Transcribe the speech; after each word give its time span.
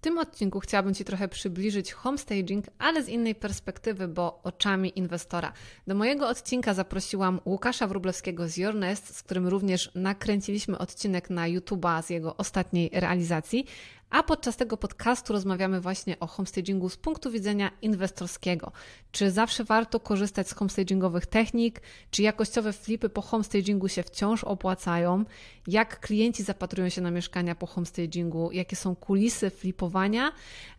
tym 0.00 0.18
odcinku 0.18 0.60
chciałabym 0.60 0.94
Ci 0.94 1.04
trochę 1.04 1.28
przybliżyć 1.28 1.92
homestaging, 1.92 2.64
ale 2.78 3.02
z 3.02 3.08
innej 3.08 3.34
perspektywy, 3.34 4.08
bo 4.08 4.40
oczami 4.42 4.92
inwestora. 4.98 5.52
Do 5.86 5.94
mojego 5.94 6.28
odcinka 6.28 6.74
zaprosiłam 6.74 7.40
Łukasza 7.44 7.86
Wróblewskiego 7.86 8.48
z 8.48 8.56
Your 8.56 8.74
Nest, 8.74 9.16
z 9.16 9.22
którym 9.22 9.48
również 9.48 9.90
nakręciliśmy 9.94 10.78
odcinek 10.78 11.30
na 11.30 11.48
YouTube'a 11.48 12.02
z 12.02 12.10
jego 12.10 12.36
ostatniej 12.36 12.90
realizacji, 12.92 13.66
a 14.10 14.22
podczas 14.22 14.56
tego 14.56 14.76
podcastu 14.76 15.32
rozmawiamy 15.32 15.80
właśnie 15.80 16.20
o 16.20 16.26
homestagingu 16.26 16.88
z 16.88 16.96
punktu 16.96 17.30
widzenia 17.30 17.70
inwestorskiego. 17.82 18.72
Czy 19.12 19.30
zawsze 19.30 19.64
warto 19.64 20.00
korzystać 20.00 20.48
z 20.48 20.52
homestagingowych 20.52 21.26
technik? 21.26 21.82
Czy 22.10 22.22
jakościowe 22.22 22.72
flipy 22.72 23.08
po 23.08 23.22
homestagingu 23.22 23.88
się 23.88 24.02
wciąż 24.02 24.44
opłacają? 24.44 25.24
Jak 25.70 26.00
klienci 26.00 26.42
zapatrują 26.42 26.88
się 26.88 27.00
na 27.00 27.10
mieszkania 27.10 27.54
po 27.54 27.66
homestagingu? 27.66 28.52
Jakie 28.52 28.76
są 28.76 28.96
kulisy 28.96 29.50
flipowania? 29.50 30.32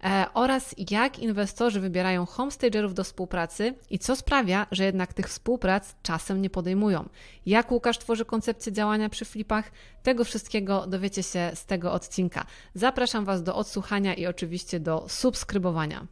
E, 0.04 0.26
oraz 0.34 0.76
jak 0.92 1.20
inwestorzy 1.20 1.80
wybierają 1.80 2.26
homestagerów 2.26 2.94
do 2.94 3.04
współpracy 3.04 3.74
i 3.90 4.00
co 4.00 4.16
sprawia, 4.16 4.68
że 4.72 4.86
jednak 4.86 5.14
tych 5.14 5.28
współprac 5.28 5.96
czasem 6.04 6.42
nie 6.42 6.50
podejmują? 6.50 7.10
Jak 7.46 7.72
Łukasz 7.72 8.00
tworzy 8.00 8.26
koncepcję 8.26 8.72
działania 8.72 9.10
przy 9.10 9.26
flipach? 9.26 9.72
Tego 10.04 10.24
wszystkiego 10.24 10.88
dowiecie 10.88 11.24
się 11.24 11.52
z 11.54 11.66
tego 11.66 11.94
odcinka. 11.94 12.46
Zapraszam 12.74 13.26
Was 13.26 13.44
do 13.44 13.56
odsłuchania 13.56 14.14
i 14.14 14.26
oczywiście 14.26 14.80
do 14.80 15.06
subskrybowania. 15.08 16.08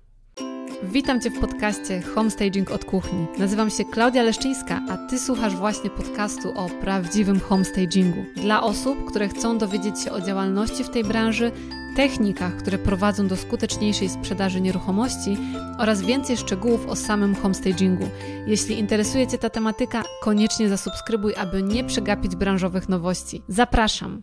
Witam 0.84 1.22
Cię 1.22 1.30
w 1.30 1.40
podcaście 1.40 2.02
Homestaging 2.02 2.72
od 2.72 2.86
kuchni. 2.86 3.28
Nazywam 3.38 3.70
się 3.70 3.86
Klaudia 3.86 4.24
Leszczyńska, 4.24 4.82
a 4.90 4.98
Ty 4.98 5.20
słuchasz 5.20 5.56
właśnie 5.56 5.90
podcastu 5.90 6.52
o 6.56 6.70
prawdziwym 6.70 7.40
homestagingu. 7.40 8.26
Dla 8.36 8.64
osób, 8.64 9.06
które 9.06 9.30
chcą 9.30 9.58
dowiedzieć 9.58 10.04
się 10.04 10.12
o 10.12 10.22
działalności 10.22 10.84
w 10.84 10.90
tej 10.90 11.04
branży, 11.04 11.52
technikach, 11.96 12.58
które 12.58 12.78
prowadzą 12.78 13.28
do 13.28 13.38
skuteczniejszej 13.38 14.10
sprzedaży 14.10 14.62
nieruchomości 14.62 15.38
oraz 15.80 16.02
więcej 16.02 16.38
szczegółów 16.38 16.88
o 16.88 16.96
samym 16.96 17.36
homestagingu. 17.36 18.10
Jeśli 18.48 18.80
interesuje 18.80 19.28
Cię 19.28 19.38
ta 19.38 19.50
tematyka, 19.50 20.04
koniecznie 20.22 20.70
zasubskrybuj, 20.70 21.36
aby 21.36 21.64
nie 21.64 21.84
przegapić 21.84 22.36
branżowych 22.36 22.90
nowości. 22.90 23.42
Zapraszam! 23.48 24.22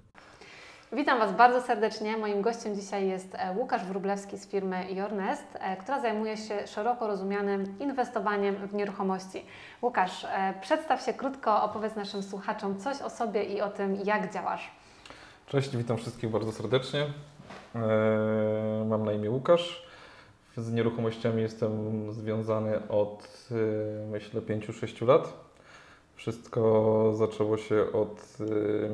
Witam 0.97 1.19
Was 1.19 1.37
bardzo 1.37 1.63
serdecznie. 1.63 2.17
Moim 2.17 2.43
gościem 2.43 2.75
dzisiaj 2.75 3.09
jest 3.09 3.35
e, 3.35 3.55
Łukasz 3.57 3.85
Wróblewski 3.85 4.39
z 4.39 4.47
firmy 4.49 4.93
Yornest, 4.93 5.45
e, 5.61 5.77
która 5.77 6.01
zajmuje 6.01 6.37
się 6.37 6.67
szeroko 6.67 7.07
rozumianym 7.07 7.79
inwestowaniem 7.81 8.55
w 8.55 8.75
nieruchomości. 8.75 9.45
Łukasz, 9.83 10.25
e, 10.25 10.55
przedstaw 10.61 11.03
się 11.03 11.15
krótko, 11.15 11.63
opowiedz 11.63 11.97
naszym 11.97 12.23
słuchaczom 12.23 12.79
coś 12.79 13.03
o 13.03 13.11
sobie 13.11 13.45
i 13.45 13.61
o 13.61 13.69
tym, 13.69 13.97
jak 14.05 14.33
działasz. 14.33 14.71
Cześć, 15.47 15.77
witam 15.77 15.97
wszystkich 15.97 16.31
bardzo 16.31 16.53
serdecznie. 16.53 17.07
Mam 18.87 19.05
na 19.05 19.13
imię 19.13 19.31
Łukasz. 19.31 19.87
Z 20.57 20.73
nieruchomościami 20.73 21.43
jestem 21.43 21.73
związany 22.13 22.89
od 22.89 23.49
myślę 24.11 24.41
5-6 24.41 25.07
lat. 25.07 25.33
Wszystko 26.15 27.13
zaczęło 27.15 27.57
się 27.57 27.93
od 27.93 28.37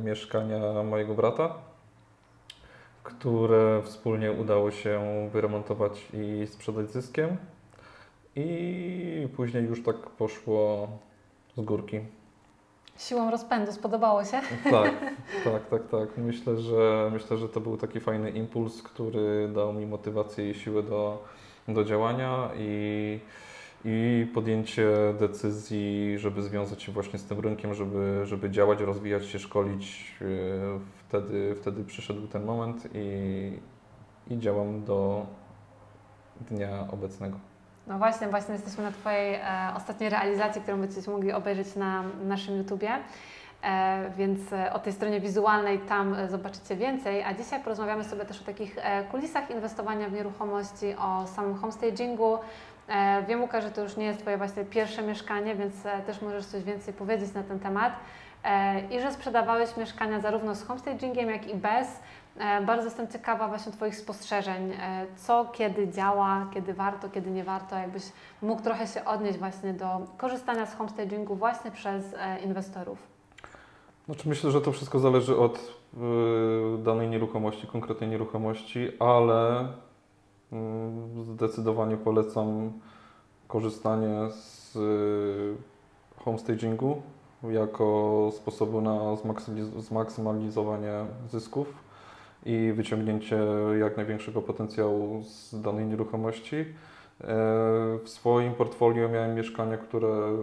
mieszkania 0.05 0.83
mojego 0.83 1.15
brata, 1.15 1.55
które 3.03 3.83
wspólnie 3.85 4.33
udało 4.33 4.71
się 4.71 5.01
wyremontować 5.33 6.09
i 6.15 6.47
sprzedać 6.47 6.91
zyskiem. 6.91 7.37
I 8.37 9.29
później 9.37 9.65
już 9.65 9.83
tak 9.83 9.97
poszło 9.97 10.89
z 11.57 11.61
górki. 11.61 12.01
Siłą 12.99 13.31
rozpędu 13.31 13.73
spodobało 13.73 14.25
się? 14.25 14.41
Tak, 14.71 14.93
tak, 15.45 15.69
tak, 15.71 15.89
tak. 15.89 16.09
Myślę, 16.17 16.57
że 16.57 17.11
myślę, 17.13 17.37
że 17.37 17.49
to 17.49 17.61
był 17.61 17.77
taki 17.77 18.01
fajny 18.01 18.31
impuls, 18.31 18.83
który 18.83 19.49
dał 19.55 19.73
mi 19.73 19.87
motywację 19.87 20.51
i 20.51 20.55
siłę 20.55 20.83
do, 20.83 21.25
do 21.69 21.85
działania 21.85 22.51
i, 22.59 23.21
i 23.85 24.27
podjęcie 24.35 24.89
decyzji, 25.19 26.19
żeby 26.19 26.43
związać 26.43 26.83
się 26.83 26.93
właśnie 26.93 27.19
z 27.19 27.25
tym 27.25 27.41
rynkiem, 27.41 27.75
żeby, 27.75 28.21
żeby 28.25 28.51
działać, 28.51 28.81
rozwijać 28.81 29.27
się, 29.27 29.39
szkolić 29.39 30.15
wtedy, 31.13 31.55
wtedy 31.55 31.85
przyszedł 31.85 32.27
ten 32.27 32.45
moment 32.45 32.89
i, 32.95 33.61
i 34.31 34.39
działam 34.39 34.85
do 34.85 35.27
dnia 36.41 36.87
obecnego. 36.91 37.37
No 37.87 37.99
właśnie, 37.99 38.29
właśnie 38.29 38.55
jesteśmy 38.55 38.85
na 38.85 38.93
Twojej 38.93 39.35
e, 39.35 39.41
ostatniej 39.77 40.11
realizacji, 40.11 40.63
którą 40.63 40.81
będziecie 40.81 41.11
mogli 41.11 41.33
obejrzeć 41.33 41.77
na 41.77 42.05
naszym 42.25 42.57
YouTubie. 42.57 42.91
E, 43.63 44.11
więc 44.17 44.53
e, 44.53 44.73
o 44.73 44.79
tej 44.79 44.93
stronie 44.93 45.21
wizualnej 45.21 45.79
tam 45.79 46.15
e, 46.15 46.29
zobaczycie 46.29 46.77
więcej. 46.77 47.23
A 47.23 47.35
dzisiaj 47.35 47.61
porozmawiamy 47.61 48.05
sobie 48.05 48.25
też 48.25 48.41
o 48.41 48.45
takich 48.45 48.79
e, 48.79 49.05
kulisach 49.05 49.51
inwestowania 49.51 50.09
w 50.09 50.13
nieruchomości, 50.13 50.95
o 50.95 51.27
samym 51.27 51.55
homestagingu. 51.55 52.39
Wiem, 53.29 53.43
Łukasz, 53.43 53.65
że 53.65 53.71
to 53.71 53.83
już 53.83 53.97
nie 53.97 54.05
jest 54.05 54.21
Twoje 54.21 54.37
właśnie 54.39 54.65
pierwsze 54.65 55.03
mieszkanie, 55.03 55.55
więc 55.55 55.75
też 56.07 56.23
możesz 56.23 56.47
coś 56.47 56.63
więcej 56.63 56.95
powiedzieć 56.95 57.35
na 57.35 57.43
ten 57.43 57.61
temat. 57.61 57.93
E, 58.45 58.81
i 58.97 59.01
że 59.01 59.13
sprzedawałeś 59.13 59.77
mieszkania 59.77 60.21
zarówno 60.21 60.55
z 60.55 60.63
homestagingiem, 60.63 61.31
jak 61.31 61.47
i 61.47 61.55
bez. 61.55 61.89
E, 62.39 62.61
bardzo 62.61 62.85
jestem 62.85 63.09
ciekawa 63.09 63.49
właśnie 63.49 63.73
Twoich 63.73 63.97
spostrzeżeń, 63.97 64.73
e, 64.73 65.07
co 65.17 65.45
kiedy 65.53 65.89
działa, 65.89 66.47
kiedy 66.55 66.75
warto, 66.75 67.09
kiedy 67.09 67.31
nie 67.31 67.45
warto, 67.45 67.77
jakbyś 67.77 68.03
mógł 68.43 68.63
trochę 68.63 68.87
się 68.87 69.05
odnieść 69.05 69.39
właśnie 69.39 69.73
do 69.73 70.01
korzystania 70.19 70.67
z 70.67 70.75
homestagingu 70.75 71.35
właśnie 71.35 71.71
przez 71.71 72.05
inwestorów. 72.45 72.99
Znaczy 74.07 74.29
myślę, 74.29 74.51
że 74.51 74.61
to 74.61 74.73
wszystko 74.73 74.99
zależy 74.99 75.37
od 75.37 75.59
y, 75.59 76.83
danej 76.83 77.09
nieruchomości, 77.09 77.67
konkretnej 77.67 78.11
nieruchomości, 78.11 78.89
ale 78.99 79.65
y, 79.65 81.25
zdecydowanie 81.25 81.97
polecam 81.97 82.73
korzystanie 83.49 84.31
z 84.31 84.77
y, 84.77 86.23
homestagingu 86.25 87.03
jako 87.51 88.31
sposobu 88.37 88.81
na 88.81 89.17
zmaksymalizowanie 89.79 90.93
zysków 91.31 91.75
i 92.47 92.73
wyciągnięcie 92.75 93.39
jak 93.81 93.97
największego 93.97 94.43
potencjału 94.43 95.23
z 95.23 95.61
danej 95.61 95.87
nieruchomości. 95.87 96.57
E, 96.57 96.65
w 98.05 98.09
swoim 98.09 98.55
portfolio 98.55 99.09
miałem 99.09 99.35
mieszkania, 99.35 99.77
które 99.77 100.37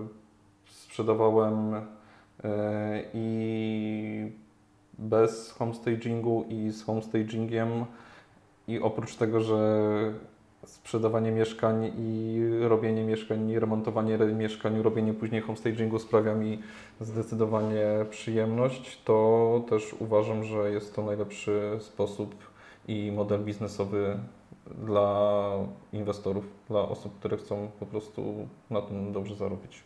sprzedawałem 0.66 1.74
e, 1.74 3.04
i 3.14 4.32
bez 5.00 5.52
homestagingu 5.52 6.46
i 6.50 6.72
z 6.72 6.84
homestagingiem 6.84 7.86
i 8.68 8.80
oprócz 8.80 9.16
tego, 9.16 9.42
że 9.42 9.60
sprzedawanie 10.70 11.32
mieszkań 11.32 11.92
i 11.98 12.42
robienie 12.62 13.04
mieszkań, 13.04 13.50
i 13.50 13.60
remontowanie 13.60 14.18
mieszkań, 14.18 14.82
robienie 14.82 15.14
później 15.14 15.42
homestagingu 15.42 16.00
sprawia 16.00 16.36
mi 16.36 16.60
zdecydowanie 17.02 17.86
przyjemność, 18.10 19.04
to 19.04 19.62
też 19.70 19.96
uważam, 20.00 20.44
że 20.44 20.72
jest 20.72 20.96
to 20.96 21.02
najlepszy 21.04 21.78
sposób 21.80 22.36
i 22.88 23.12
model 23.12 23.44
biznesowy 23.44 24.20
dla 24.86 25.50
inwestorów, 25.94 26.46
dla 26.70 26.82
osób, 26.82 27.20
które 27.20 27.38
chcą 27.38 27.72
po 27.80 27.86
prostu 27.86 28.48
na 28.70 28.82
tym 28.82 29.14
dobrze 29.14 29.36
zarobić. 29.36 29.84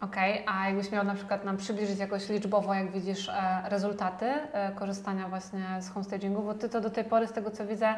Okej, 0.00 0.42
okay, 0.42 0.54
a 0.54 0.66
jakbyś 0.68 0.92
miał 0.92 1.04
na 1.04 1.14
przykład 1.14 1.44
nam 1.44 1.56
przybliżyć 1.56 1.98
jakoś 1.98 2.28
liczbowo, 2.28 2.74
jak 2.74 2.90
widzisz, 2.90 3.28
e, 3.28 3.62
rezultaty 3.64 4.26
e, 4.26 4.72
korzystania 4.72 5.28
właśnie 5.28 5.64
z 5.80 5.90
homestagingu, 5.90 6.42
bo 6.42 6.54
Ty 6.54 6.68
to 6.68 6.80
do 6.80 6.90
tej 6.90 7.04
pory, 7.04 7.26
z 7.26 7.32
tego 7.32 7.50
co 7.50 7.66
widzę, 7.66 7.94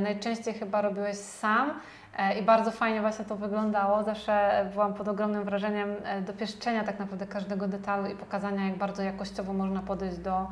najczęściej 0.00 0.54
chyba 0.54 0.82
robiłeś 0.82 1.16
sam 1.16 1.80
e, 2.18 2.38
i 2.38 2.42
bardzo 2.42 2.70
fajnie 2.70 3.00
właśnie 3.00 3.24
to 3.24 3.36
wyglądało. 3.36 4.02
Zawsze 4.02 4.66
byłam 4.72 4.94
pod 4.94 5.08
ogromnym 5.08 5.44
wrażeniem 5.44 5.94
e, 6.04 6.22
dopieszczenia 6.22 6.84
tak 6.84 6.98
naprawdę 6.98 7.26
każdego 7.26 7.68
detalu 7.68 8.06
i 8.06 8.14
pokazania, 8.14 8.64
jak 8.64 8.78
bardzo 8.78 9.02
jakościowo 9.02 9.52
można 9.52 9.80
podejść 9.80 10.18
do 10.18 10.46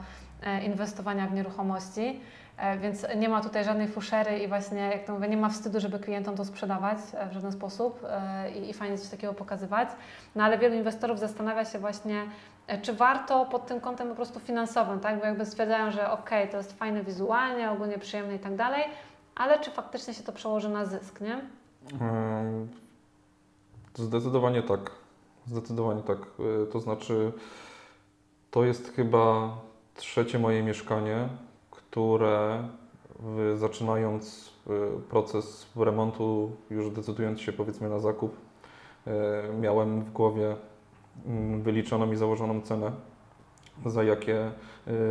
inwestowania 0.65 1.27
w 1.27 1.35
nieruchomości. 1.35 2.21
Więc 2.81 3.07
nie 3.17 3.29
ma 3.29 3.41
tutaj 3.41 3.65
żadnej 3.65 3.89
fuszery 3.89 4.39
i 4.39 4.49
właśnie, 4.49 4.81
jak 4.81 5.05
to 5.05 5.13
mówię, 5.13 5.29
nie 5.29 5.37
ma 5.37 5.49
wstydu, 5.49 5.81
żeby 5.81 5.99
klientom 5.99 6.37
to 6.37 6.45
sprzedawać 6.45 6.99
w 7.31 7.33
żaden 7.33 7.53
sposób 7.53 8.07
i, 8.55 8.71
i 8.71 8.73
fajnie 8.75 8.99
coś 8.99 9.09
takiego 9.09 9.35
pokazywać. 9.35 9.89
No 10.35 10.45
ale 10.45 10.59
wielu 10.59 10.75
inwestorów 10.75 11.19
zastanawia 11.19 11.65
się 11.65 11.79
właśnie, 11.79 12.23
czy 12.83 12.93
warto 12.93 13.45
pod 13.45 13.67
tym 13.67 13.81
kątem 13.81 14.09
po 14.09 14.15
prostu 14.15 14.41
finansowym, 14.41 15.01
tak? 15.01 15.21
Bo 15.21 15.27
jakby 15.27 15.47
stwierdzają, 15.47 15.91
że 15.91 16.11
ok, 16.11 16.31
to 16.51 16.57
jest 16.57 16.79
fajne 16.79 17.03
wizualnie, 17.03 17.71
ogólnie 17.71 17.99
przyjemne 17.99 18.35
i 18.35 18.39
tak 18.39 18.57
dalej, 18.57 18.85
ale 19.35 19.61
czy 19.61 19.71
faktycznie 19.71 20.15
się 20.15 20.23
to 20.23 20.33
przełoży 20.33 20.69
na 20.69 20.85
zysk, 20.87 21.21
nie? 21.21 21.41
Zdecydowanie 23.95 24.63
tak. 24.63 24.91
Zdecydowanie 25.47 26.03
tak. 26.03 26.19
E, 26.19 26.67
to 26.67 26.81
znaczy, 26.81 27.33
to 28.51 28.65
jest 28.65 28.93
chyba 28.97 29.57
trzecie 29.95 30.39
moje 30.39 30.63
mieszkanie, 30.63 31.29
które 31.71 32.69
zaczynając 33.57 34.53
e, 34.67 34.71
proces 35.11 35.67
remontu, 35.77 36.57
już 36.71 36.91
decydując 36.91 37.41
się 37.41 37.53
powiedzmy 37.53 37.89
na 37.89 37.99
zakup, 37.99 38.37
miałem 39.61 40.03
w 40.03 40.13
głowie 40.13 40.57
mm, 41.27 41.63
wyliczoną 41.63 42.13
i 42.13 42.17
założoną 42.17 42.61
cenę, 42.61 42.93
za, 43.87 44.03
jakie, 44.03 44.53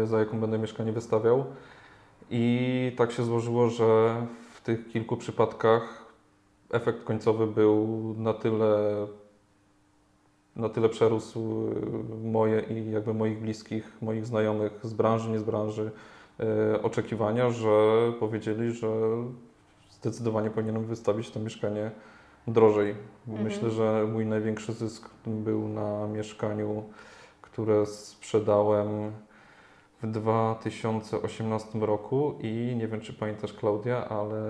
za 0.03 0.19
jaką 0.19 0.39
będę 0.39 0.59
mieszkanie 0.59 0.91
wystawiał. 0.91 1.45
I 2.31 2.91
tak 2.97 3.11
się 3.11 3.23
złożyło, 3.23 3.69
że 3.69 4.15
w 4.53 4.61
tych 4.61 4.87
kilku 4.87 5.17
przypadkach 5.17 6.05
efekt 6.71 7.03
końcowy 7.03 7.47
był 7.47 7.87
na 8.17 8.33
tyle, 8.33 9.07
na 10.55 10.69
tyle 10.69 10.89
przerósł 10.89 11.69
moje 12.23 12.59
i 12.59 12.91
jakby 12.91 13.13
moich 13.13 13.39
bliskich, 13.41 13.97
moich 14.01 14.25
znajomych 14.25 14.79
z 14.83 14.93
branży, 14.93 15.29
nie 15.29 15.39
z 15.39 15.43
branży 15.43 15.91
e, 16.39 16.81
oczekiwania, 16.81 17.49
że 17.49 17.71
powiedzieli, 18.19 18.71
że 18.71 18.87
zdecydowanie 19.89 20.49
powinienem 20.49 20.85
wystawić 20.85 21.31
to 21.31 21.39
mieszkanie 21.39 21.91
drożej. 22.47 22.95
Mhm. 23.27 23.47
Myślę, 23.47 23.69
że 23.69 24.07
mój 24.11 24.25
największy 24.25 24.73
zysk 24.73 25.09
był 25.25 25.67
na 25.67 26.07
mieszkaniu, 26.07 26.83
które 27.41 27.85
sprzedałem 27.85 29.11
w 30.03 30.07
2018 30.07 31.79
roku 31.79 32.35
i 32.39 32.75
nie 32.77 32.87
wiem, 32.87 33.01
czy 33.01 33.13
pamiętasz 33.13 33.53
Klaudia, 33.53 34.09
ale 34.09 34.41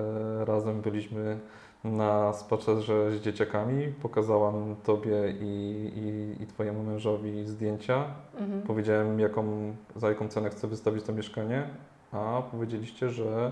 razem 0.45 0.81
byliśmy 0.81 1.39
na 1.83 2.33
spacerze 2.33 3.11
z 3.11 3.21
dzieciakami. 3.21 3.87
Pokazałam 4.01 4.75
Tobie 4.83 5.33
i, 5.41 5.91
i, 5.95 6.43
i 6.43 6.47
Twojemu 6.47 6.83
mężowi 6.83 7.45
zdjęcia. 7.45 8.05
Mhm. 8.37 8.61
Powiedziałem, 8.61 9.19
jaką, 9.19 9.73
za 9.95 10.09
jaką 10.09 10.27
cenę 10.27 10.49
chcę 10.49 10.67
wystawić 10.67 11.03
to 11.03 11.13
mieszkanie, 11.13 11.63
a 12.11 12.41
powiedzieliście, 12.51 13.09
że 13.09 13.51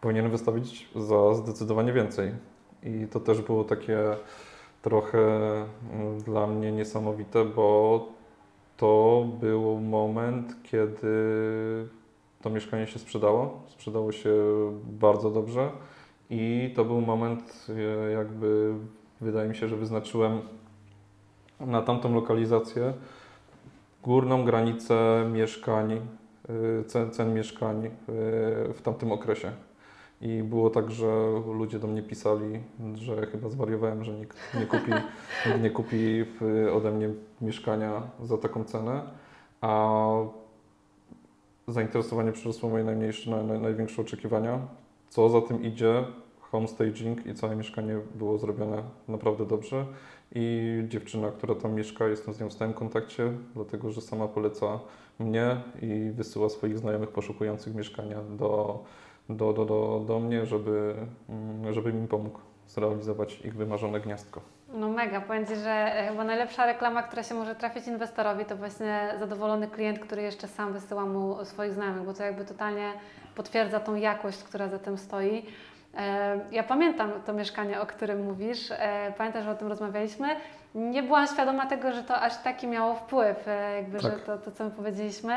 powinienem 0.00 0.30
wystawić 0.30 0.88
za 0.96 1.34
zdecydowanie 1.34 1.92
więcej. 1.92 2.32
I 2.82 3.06
to 3.10 3.20
też 3.20 3.42
było 3.42 3.64
takie 3.64 3.98
trochę 4.82 5.18
mm, 5.92 6.20
dla 6.20 6.46
mnie 6.46 6.72
niesamowite, 6.72 7.44
bo 7.44 8.08
to 8.76 9.26
był 9.40 9.80
moment, 9.80 10.56
kiedy 10.62 11.08
to 12.42 12.50
mieszkanie 12.50 12.86
się 12.86 12.98
sprzedało. 12.98 13.62
Sprzedało 13.68 14.12
się 14.12 14.34
bardzo 14.84 15.30
dobrze 15.30 15.70
i 16.30 16.72
to 16.76 16.84
był 16.84 17.00
moment, 17.00 17.66
e, 17.68 18.10
jakby 18.10 18.74
wydaje 19.20 19.48
mi 19.48 19.56
się, 19.56 19.68
że 19.68 19.76
wyznaczyłem 19.76 20.40
na 21.60 21.82
tamtą 21.82 22.14
lokalizację 22.14 22.92
górną 24.02 24.44
granicę 24.44 25.26
mieszkań, 25.32 25.92
e, 25.92 26.84
cen, 26.84 27.10
cen 27.10 27.34
mieszkań 27.34 27.86
e, 27.86 27.90
w 28.72 28.80
tamtym 28.82 29.12
okresie. 29.12 29.52
I 30.24 30.42
było 30.42 30.70
tak, 30.70 30.90
że 30.90 31.42
ludzie 31.54 31.78
do 31.78 31.86
mnie 31.86 32.02
pisali, 32.02 32.60
że 32.94 33.26
chyba 33.26 33.48
zwariowałem, 33.48 34.04
że 34.04 34.12
nikt 34.12 34.38
nie 34.60 34.66
kupi, 34.66 34.92
nikt 35.46 35.62
nie 35.62 35.70
kupi 35.70 36.24
ode 36.72 36.90
mnie 36.90 37.08
mieszkania 37.40 38.02
za 38.22 38.38
taką 38.38 38.64
cenę, 38.64 39.02
a 39.60 40.00
zainteresowanie 41.68 42.32
przerosło 42.32 42.70
moje 42.70 42.84
najmniejsze, 42.84 43.30
naj, 43.30 43.44
naj, 43.44 43.60
największe 43.60 44.02
oczekiwania. 44.02 44.58
Co 45.08 45.28
za 45.28 45.40
tym 45.40 45.62
idzie, 45.62 46.04
home 46.40 46.68
staging 46.68 47.26
i 47.26 47.34
całe 47.34 47.56
mieszkanie 47.56 47.98
było 48.14 48.38
zrobione 48.38 48.82
naprawdę 49.08 49.46
dobrze. 49.46 49.86
I 50.34 50.84
dziewczyna, 50.88 51.30
która 51.30 51.54
tam 51.54 51.74
mieszka, 51.74 52.08
jestem 52.08 52.34
z 52.34 52.40
nią 52.40 52.48
w 52.48 52.52
stałym 52.52 52.74
kontakcie, 52.74 53.32
dlatego 53.54 53.90
że 53.90 54.00
sama 54.00 54.28
poleca 54.28 54.80
mnie 55.18 55.56
i 55.82 56.10
wysyła 56.14 56.48
swoich 56.48 56.78
znajomych 56.78 57.08
poszukujących 57.08 57.74
mieszkania 57.74 58.22
do, 58.22 58.84
do, 59.28 59.52
do, 59.52 59.64
do, 59.64 60.04
do 60.06 60.20
mnie, 60.20 60.46
żeby, 60.46 60.94
mm, 61.28 61.72
żeby 61.72 61.92
mi 61.92 62.08
pomógł 62.08 62.38
zrealizować 62.68 63.40
ich 63.40 63.54
wymarzone 63.56 64.00
gniazdko. 64.00 64.40
No 64.74 64.88
mega, 64.88 65.20
powiem 65.20 65.46
Ci, 65.46 65.56
że 65.56 65.70
e, 65.70 66.08
chyba 66.08 66.24
najlepsza 66.24 66.66
reklama, 66.66 67.02
która 67.02 67.22
się 67.22 67.34
może 67.34 67.54
trafić 67.54 67.86
inwestorowi, 67.86 68.44
to 68.44 68.56
właśnie 68.56 69.14
zadowolony 69.18 69.68
klient, 69.68 69.98
który 69.98 70.22
jeszcze 70.22 70.48
sam 70.48 70.72
wysyła 70.72 71.04
mu 71.06 71.44
swoich 71.44 71.72
znajomych, 71.72 72.02
bo 72.02 72.14
to 72.14 72.22
jakby 72.22 72.44
totalnie 72.44 72.92
potwierdza 73.34 73.80
tą 73.80 73.94
jakość, 73.94 74.42
która 74.42 74.68
za 74.68 74.78
tym 74.78 74.98
stoi. 74.98 75.46
E, 75.96 76.40
Ja 76.52 76.62
pamiętam 76.62 77.10
to 77.26 77.32
mieszkanie, 77.32 77.80
o 77.80 77.86
którym 77.86 78.24
mówisz, 78.24 78.70
e, 78.70 79.12
pamiętasz, 79.18 79.44
że 79.44 79.50
o 79.50 79.54
tym 79.54 79.68
rozmawialiśmy. 79.68 80.28
Nie 80.74 81.02
byłam 81.02 81.26
świadoma 81.26 81.66
tego, 81.66 81.92
że 81.92 82.02
to 82.02 82.20
aż 82.20 82.42
taki 82.42 82.66
miało 82.66 82.94
wpływ, 82.94 83.46
jakby, 83.76 84.00
że 84.00 84.10
Tak. 84.10 84.20
to, 84.20 84.38
to, 84.38 84.50
co 84.50 84.64
my 84.64 84.70
powiedzieliśmy. 84.70 85.34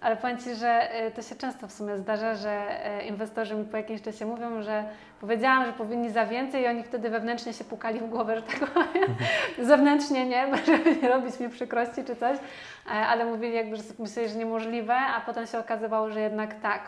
Ale 0.00 0.16
powiem 0.16 0.38
Ci, 0.38 0.54
że 0.54 0.92
e, 0.92 1.10
to 1.10 1.22
się 1.22 1.36
często 1.36 1.68
w 1.68 1.72
sumie 1.72 1.98
zdarza, 1.98 2.34
że 2.34 2.50
e, 2.84 3.06
inwestorzy 3.06 3.54
mi 3.54 3.64
po 3.64 3.76
jakimś 3.76 4.02
czasie 4.02 4.26
mówią, 4.26 4.62
że 4.62 4.84
powiedziałam, 5.20 5.66
że 5.66 5.72
powinni 5.72 6.10
za 6.10 6.26
więcej 6.26 6.62
i 6.62 6.66
oni 6.66 6.82
wtedy 6.82 7.10
wewnętrznie 7.10 7.52
się 7.52 7.64
pukali 7.64 8.00
w 8.00 8.08
głowę, 8.08 8.36
że 8.36 8.42
tak 8.42 8.70
powiem. 8.70 9.14
Zewnętrznie 9.62 10.26
nie, 10.26 10.56
żeby 10.66 10.96
nie 11.02 11.08
robić 11.08 11.40
mi 11.40 11.48
przykrości 11.48 12.04
czy 12.04 12.16
coś, 12.16 12.38
e, 12.86 12.90
ale 12.90 13.24
mówili 13.24 13.54
jakby, 13.54 13.76
że 13.76 13.82
myśleli, 13.98 14.28
że 14.28 14.34
niemożliwe, 14.34 14.94
a 14.94 15.20
potem 15.20 15.46
się 15.46 15.58
okazywało, 15.58 16.10
że 16.10 16.20
jednak 16.20 16.60
tak. 16.60 16.82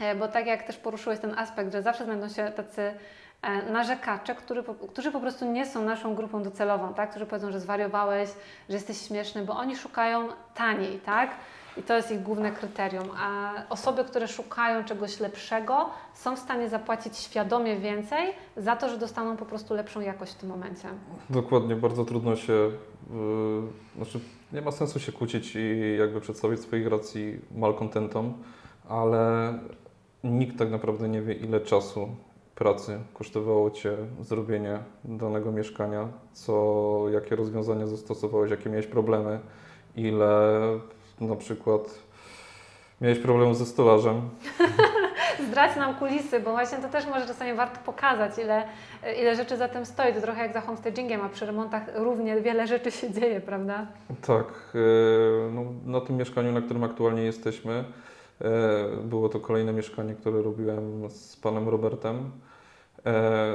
E, 0.00 0.14
Bo 0.14 0.28
tak 0.28 0.46
jak 0.46 0.62
też 0.62 0.76
poruszyłeś 0.76 1.18
ten 1.18 1.38
aspekt, 1.38 1.72
że 1.72 1.82
zawsze 1.82 2.04
znajdą 2.04 2.28
się 2.28 2.50
tacy 2.50 2.94
e, 3.42 3.62
narzekacze, 3.72 4.34
który, 4.34 4.64
którzy 4.88 5.12
po 5.12 5.20
prostu 5.20 5.52
nie 5.52 5.66
są 5.66 5.84
naszą 5.84 6.14
grupą 6.14 6.42
docelową, 6.42 6.94
tak? 6.94 7.10
którzy 7.10 7.26
powiedzą, 7.26 7.52
że 7.52 7.60
zwariowałeś, 7.60 8.30
że 8.68 8.74
jesteś 8.74 9.06
śmieszny, 9.06 9.44
bo 9.44 9.56
oni 9.56 9.76
szukają 9.76 10.28
taniej, 10.54 10.98
tak? 10.98 11.30
I 11.78 11.82
to 11.82 11.96
jest 11.96 12.10
ich 12.10 12.22
główne 12.22 12.52
kryterium. 12.52 13.08
A 13.18 13.52
osoby, 13.70 14.04
które 14.04 14.28
szukają 14.28 14.84
czegoś 14.84 15.20
lepszego, 15.20 15.90
są 16.14 16.36
w 16.36 16.38
stanie 16.38 16.68
zapłacić 16.68 17.16
świadomie 17.16 17.76
więcej 17.76 18.34
za 18.56 18.76
to, 18.76 18.88
że 18.88 18.98
dostaną 18.98 19.36
po 19.36 19.44
prostu 19.44 19.74
lepszą 19.74 20.00
jakość 20.00 20.32
w 20.32 20.36
tym 20.36 20.48
momencie. 20.48 20.88
Dokładnie, 21.30 21.76
bardzo 21.76 22.04
trudno 22.04 22.36
się, 22.36 22.52
yy, 22.52 22.72
znaczy 23.96 24.20
nie 24.52 24.62
ma 24.62 24.70
sensu 24.70 25.00
się 25.00 25.12
kłócić 25.12 25.56
i 25.56 25.96
jakby 25.98 26.20
przedstawiać 26.20 26.60
swoich 26.60 26.86
racji 26.86 27.40
malkontentom, 27.54 28.34
ale 28.88 29.54
nikt 30.24 30.58
tak 30.58 30.70
naprawdę 30.70 31.08
nie 31.08 31.22
wie, 31.22 31.34
ile 31.34 31.60
czasu 31.60 32.08
pracy 32.54 33.00
kosztowało 33.14 33.70
Cię 33.70 33.96
zrobienie 34.20 34.78
danego 35.04 35.52
mieszkania, 35.52 36.08
co, 36.32 37.04
jakie 37.12 37.36
rozwiązania 37.36 37.86
zastosowałeś, 37.86 38.50
jakie 38.50 38.70
miałeś 38.70 38.86
problemy, 38.86 39.40
ile 39.96 40.60
na 41.20 41.36
przykład 41.36 41.98
miałeś 43.00 43.18
problem 43.18 43.54
ze 43.54 43.66
stolarzem, 43.66 44.20
Zdradź 45.48 45.76
nam 45.76 45.94
kulisy, 45.94 46.40
bo 46.40 46.50
właśnie 46.50 46.78
to 46.78 46.88
też 46.88 47.06
może 47.06 47.26
czasami 47.26 47.54
warto 47.54 47.80
pokazać, 47.84 48.38
ile, 48.38 48.62
ile 49.20 49.36
rzeczy 49.36 49.56
za 49.56 49.68
tym 49.68 49.86
stoi. 49.86 50.14
To 50.14 50.20
trochę 50.20 50.42
jak 50.42 50.52
za 50.52 50.60
homestagingiem, 50.60 51.20
a 51.20 51.28
przy 51.28 51.46
remontach 51.46 51.82
równie 51.94 52.40
wiele 52.40 52.66
rzeczy 52.66 52.90
się 52.90 53.10
dzieje, 53.12 53.40
prawda? 53.40 53.86
Tak, 54.26 54.46
e, 54.74 54.78
no, 55.52 55.64
na 55.86 56.00
tym 56.00 56.16
mieszkaniu, 56.16 56.52
na 56.52 56.60
którym 56.60 56.84
aktualnie 56.84 57.22
jesteśmy, 57.22 57.84
e, 58.40 58.44
było 59.04 59.28
to 59.28 59.40
kolejne 59.40 59.72
mieszkanie, 59.72 60.14
które 60.14 60.42
robiłem 60.42 61.10
z 61.10 61.36
panem 61.36 61.68
Robertem. 61.68 62.30
E, 63.06 63.52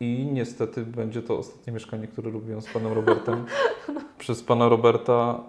I 0.00 0.28
niestety 0.32 0.82
będzie 0.82 1.22
to 1.22 1.38
ostatnie 1.38 1.72
mieszkanie, 1.72 2.06
które 2.06 2.30
robiłem 2.30 2.62
z 2.62 2.72
panem 2.72 2.92
Robertem. 2.92 3.46
Przez 4.18 4.42
pana 4.42 4.68
Roberta 4.68 5.40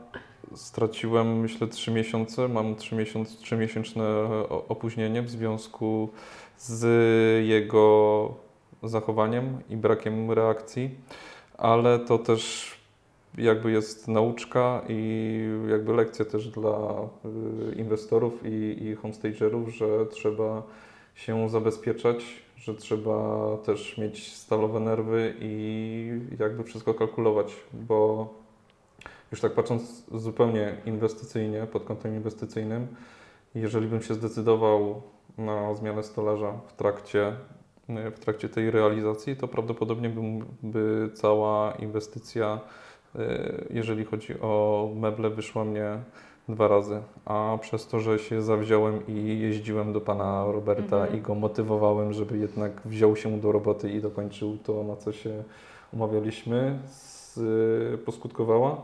straciłem, 0.56 1.39
myślę, 1.39 1.68
trzy 1.68 1.92
miesiące. 1.92 2.48
Mam 2.48 2.75
trzy 2.75 2.96
miesiąc, 2.96 3.38
trzymiesięczne 3.38 4.04
o- 4.50 4.66
opóźnienie 4.70 5.22
w 5.22 5.30
związku 5.30 6.10
z 6.58 6.84
jego 7.48 8.34
zachowaniem 8.84 9.58
i 9.70 9.77
brakiem 9.77 10.32
reakcji, 10.32 10.89
ale 11.58 12.00
to 12.00 12.18
też 12.18 12.72
jakby 13.38 13.72
jest 13.72 14.08
nauczka 14.08 14.82
i 14.89 15.39
jakby 15.70 15.94
lekcja 15.94 16.25
też 16.25 16.50
dla 16.50 16.94
y, 17.72 17.75
inwestorów 17.75 18.34
i, 18.46 18.84
i 18.84 18.96
homestagerów, 18.96 19.70
że 19.70 20.06
trzeba 20.06 20.63
się 21.16 21.50
zabezpieczać, 21.50 22.25
że 22.58 22.75
trzeba 22.75 23.48
też 23.58 23.98
mieć 23.98 24.36
stalowe 24.38 24.80
nerwy 24.80 25.34
i 25.39 26.12
jakby 26.39 26.63
wszystko 26.63 26.94
kalkulować, 26.94 27.54
bo 27.74 28.27
już 29.31 29.41
tak 29.41 29.53
patrząc 29.53 30.05
zupełnie 30.12 30.75
inwestycyjnie, 30.86 31.67
pod 31.72 31.84
kątem 31.84 32.15
inwestycyjnym, 32.15 32.88
jeżeli 33.55 33.88
bym 33.88 34.01
się 34.01 34.13
zdecydował 34.13 35.01
na 35.38 35.74
zmianę 35.74 36.03
stolarza 36.03 36.53
w 36.67 36.74
trakcie, 36.74 37.34
w 37.89 38.19
trakcie 38.19 38.50
tej 38.50 38.72
realizacji, 38.72 39.36
to 39.36 39.48
prawdopodobnie 39.48 40.12
by 40.63 41.10
cała 41.13 41.72
inwestycja 41.72 42.60
Y, 43.15 43.67
jeżeli 43.69 44.05
chodzi 44.05 44.39
o 44.41 44.89
meble, 44.96 45.29
wyszła 45.29 45.65
mnie 45.65 45.98
dwa 46.50 46.67
razy. 46.67 47.01
A 47.25 47.57
przez 47.62 47.88
to, 47.88 48.00
że 48.00 48.19
się 48.19 48.41
zawziąłem 48.41 49.07
i 49.07 49.39
jeździłem 49.39 49.93
do 49.93 50.01
pana 50.01 50.46
Roberta 50.51 50.98
Mhm. 50.98 51.19
i 51.19 51.22
go 51.22 51.36
motywowałem, 51.36 52.13
żeby 52.13 52.38
jednak 52.38 52.81
wziął 52.86 53.15
się 53.15 53.39
do 53.39 53.51
roboty 53.51 53.91
i 53.91 54.01
dokończył 54.01 54.57
to, 54.57 54.84
na 54.84 54.96
co 54.96 55.12
się 55.12 55.43
umawialiśmy, 55.93 56.79
z, 56.88 57.39
poskutkowała. 58.01 58.81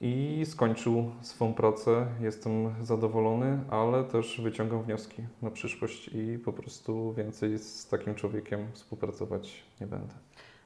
I 0.00 0.42
skończył 0.46 1.10
swą 1.22 1.54
pracę. 1.54 2.06
Jestem 2.20 2.84
zadowolony, 2.84 3.58
ale 3.70 4.04
też 4.04 4.40
wyciągam 4.40 4.82
wnioski 4.82 5.22
na 5.42 5.50
przyszłość 5.50 6.08
i 6.08 6.38
po 6.38 6.52
prostu 6.52 7.12
więcej 7.12 7.58
z 7.58 7.88
takim 7.88 8.14
człowiekiem 8.14 8.66
współpracować 8.72 9.64
nie 9.80 9.86
będę. 9.86 10.14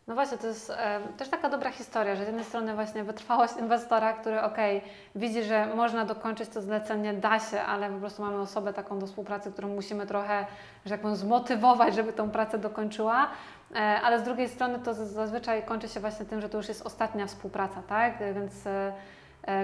No 0.07 0.15
właśnie, 0.15 0.39
to 0.39 0.47
jest 0.47 0.71
e, 0.71 1.01
też 1.17 1.29
taka 1.29 1.49
dobra 1.49 1.71
historia, 1.71 2.17
że 2.17 2.25
z 2.25 2.27
jednej 2.27 2.45
strony 2.45 2.75
właśnie 2.75 3.05
wytrwałość 3.05 3.57
inwestora, 3.57 4.13
który 4.13 4.43
okej, 4.43 4.79
okay, 4.79 4.91
widzi, 5.15 5.43
że 5.45 5.75
można 5.75 6.05
dokończyć 6.05 6.49
to 6.49 6.63
zlecenie, 6.63 7.15
da 7.15 7.39
się, 7.41 7.61
ale 7.61 7.91
po 7.91 7.99
prostu 7.99 8.23
mamy 8.23 8.37
osobę 8.37 8.73
taką 8.73 8.99
do 8.99 9.07
współpracy, 9.07 9.53
którą 9.53 9.69
musimy 9.69 10.07
trochę, 10.07 10.47
że 10.87 10.99
tak 10.99 11.17
zmotywować, 11.17 11.95
żeby 11.95 12.13
tą 12.13 12.31
pracę 12.31 12.59
dokończyła, 12.59 13.31
e, 13.75 13.77
ale 13.77 14.21
z 14.21 14.23
drugiej 14.23 14.49
strony 14.49 14.79
to 14.79 14.95
zazwyczaj 14.95 15.63
kończy 15.63 15.89
się 15.89 16.01
właśnie 16.01 16.27
tym, 16.27 16.41
że 16.41 16.49
to 16.49 16.57
już 16.57 16.69
jest 16.69 16.87
ostatnia 16.87 17.27
współpraca, 17.27 17.83
tak? 17.89 18.19
Więc 18.35 18.67
e 18.67 18.93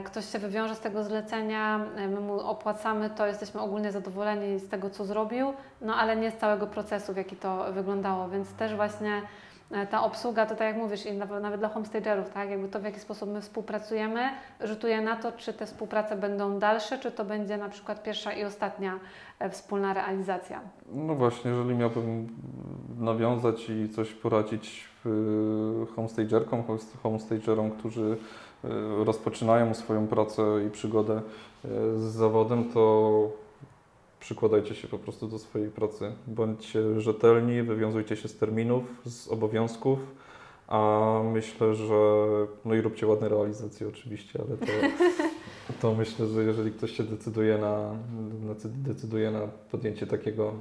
ktoś 0.05 0.33
się 0.33 0.39
wywiąże 0.39 0.75
z 0.75 0.81
tego 0.81 1.05
zlecenia, 1.05 1.81
e, 1.97 2.09
my 2.09 2.21
mu 2.21 2.41
opłacamy 2.41 3.11
to, 3.11 3.27
jesteśmy 3.27 3.61
ogólnie 3.61 3.93
zadowoleni 3.93 4.59
z 4.59 4.69
tego, 4.69 4.91
co 4.91 5.05
zrobił, 5.05 5.53
no 5.81 5.95
ale 5.95 6.17
nie 6.17 6.31
z 6.31 6.37
całego 6.37 6.67
procesu, 6.67 7.13
w 7.13 7.17
jaki 7.17 7.37
to 7.37 7.73
wyglądało, 7.73 8.29
więc 8.29 8.53
też 8.53 8.75
właśnie 8.75 9.23
E, 9.71 9.87
ta 9.87 10.05
obsługa, 10.05 10.47
to 10.47 10.55
tak 10.55 10.67
jak 10.67 10.77
mówisz, 10.77 11.07
i 11.07 11.13
nawet, 11.13 11.59
dla 11.59 11.69
homestagerów, 11.69 12.31
tak, 12.31 12.51
jakby 12.51 12.69
to 12.69 12.81
w 12.81 12.85
jaki 12.85 13.01
sposób 13.01 13.31
my 13.31 13.41
współpracujemy, 13.41 14.21
rzutuje 14.61 15.01
na 15.01 15.17
to, 15.17 15.33
czy 15.33 15.53
te 15.53 15.67
współprace 15.67 16.17
będą 16.17 16.59
dalsze, 16.59 16.99
czy 16.99 17.11
to 17.11 17.25
będzie 17.25 17.57
na 17.57 17.69
przykład 17.69 18.03
pierwsza 18.03 18.33
i 18.33 18.45
ostatnia 18.45 18.99
e, 19.39 19.51
wspólna 19.51 19.95
realizacja. 19.95 20.61
No 20.93 21.15
właśnie, 21.15 21.51
jeżeli 21.51 21.75
miałbym 21.75 22.29
nawiązać 22.99 23.71
i 23.71 23.89
coś 23.89 24.13
poradzić 24.13 24.89
homestagerkom, 25.97 26.65
homestagerom, 27.03 27.71
którzy 27.71 28.03
e, 28.03 28.46
rozpoczynają 29.05 29.75
swoją 29.75 30.07
pracę 30.07 30.43
i 30.67 30.71
przygodę 30.71 31.23
z 31.97 32.03
zawodem, 32.03 32.73
to 32.73 33.47
przykładajcie 34.21 34.75
się 34.75 34.89
po 34.89 34.99
prostu 34.99 35.29
do 35.29 35.39
swojej 35.39 35.71
pracy. 35.71 36.13
Bądźcie 36.27 37.01
rzetelni, 37.01 37.63
wywiązujcie 37.63 38.17
się 38.17 38.29
z 38.29 38.37
terminów, 38.37 38.85
z 39.05 39.29
obowiązków, 39.29 39.99
a 40.69 41.21
myślę, 41.33 41.75
że 41.75 41.95
no 42.65 42.75
i 42.75 42.81
róbcie 42.81 43.07
ładne 43.07 43.29
realizacje 43.29 43.89
oczywiście, 43.89 44.41
ale 44.49 44.57
to, 44.57 44.73
to 45.81 45.95
myślę, 45.95 46.27
że 46.27 46.43
jeżeli 46.43 46.73
ktoś 46.73 46.97
się 46.97 47.03
decyduje 47.03 47.59
na, 47.59 47.91
decyduje 48.65 49.31
na 49.31 49.41
podjęcie 49.71 50.07
takiego 50.07 50.53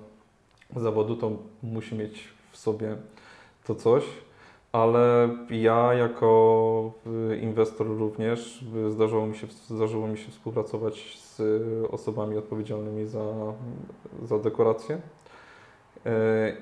zawodu, 0.76 1.16
to 1.16 1.32
musi 1.64 1.96
mieć 1.96 2.24
w 2.52 2.58
sobie 2.58 2.98
to 3.64 3.76
coś 3.76 4.04
ale 4.76 5.30
ja 5.50 5.94
jako 5.94 6.92
y, 7.32 7.38
inwestor 7.38 7.88
również 7.88 8.66
y, 8.88 8.92
zdarzyło 8.92 9.28
mi 9.28 9.36
się, 9.36 9.48
zdarzyło 9.70 10.08
mi 10.08 10.18
się 10.18 10.32
współpracować 10.32 11.20
z 11.20 11.42
osobami 11.92 12.38
odpowiedzialnymi 12.38 13.08
za, 13.08 13.24
za 14.24 14.40
dekorację 14.40 14.96
y, 14.96 15.00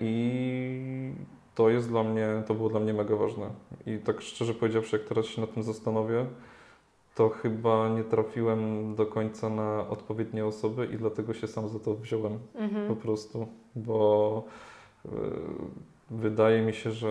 i 0.02 1.14
to 1.56 1.70
jest 1.70 1.90
dla 1.90 2.04
mnie, 2.04 2.28
to 2.48 2.54
było 2.54 2.70
dla 2.70 2.80
mnie 2.80 2.94
mega 2.94 3.16
ważne. 3.16 3.50
I 3.86 3.98
tak 3.98 4.22
szczerze 4.22 4.54
powiedziawszy, 4.54 4.98
jak 4.98 5.08
teraz 5.08 5.26
się 5.26 5.42
nad 5.42 5.54
tym 5.54 5.64
zastanowię, 5.64 6.26
to 7.16 7.30
chyba 7.30 7.90
nie 7.90 8.04
trafiłem 8.04 8.96
do 8.96 9.06
końca 9.06 9.50
na 9.50 9.90
odpowiednie 9.90 10.46
osoby 10.46 10.90
i 10.94 10.98
dlatego 10.98 11.34
się 11.34 11.48
sam 11.48 11.70
za 11.70 11.80
to 11.80 11.96
wziąłem 11.96 12.40
mhm. 12.56 12.88
po 12.88 12.96
prostu, 12.96 13.48
bo 13.76 14.44
Wydaje 16.20 16.62
mi 16.62 16.74
się, 16.74 16.92
że 16.92 17.08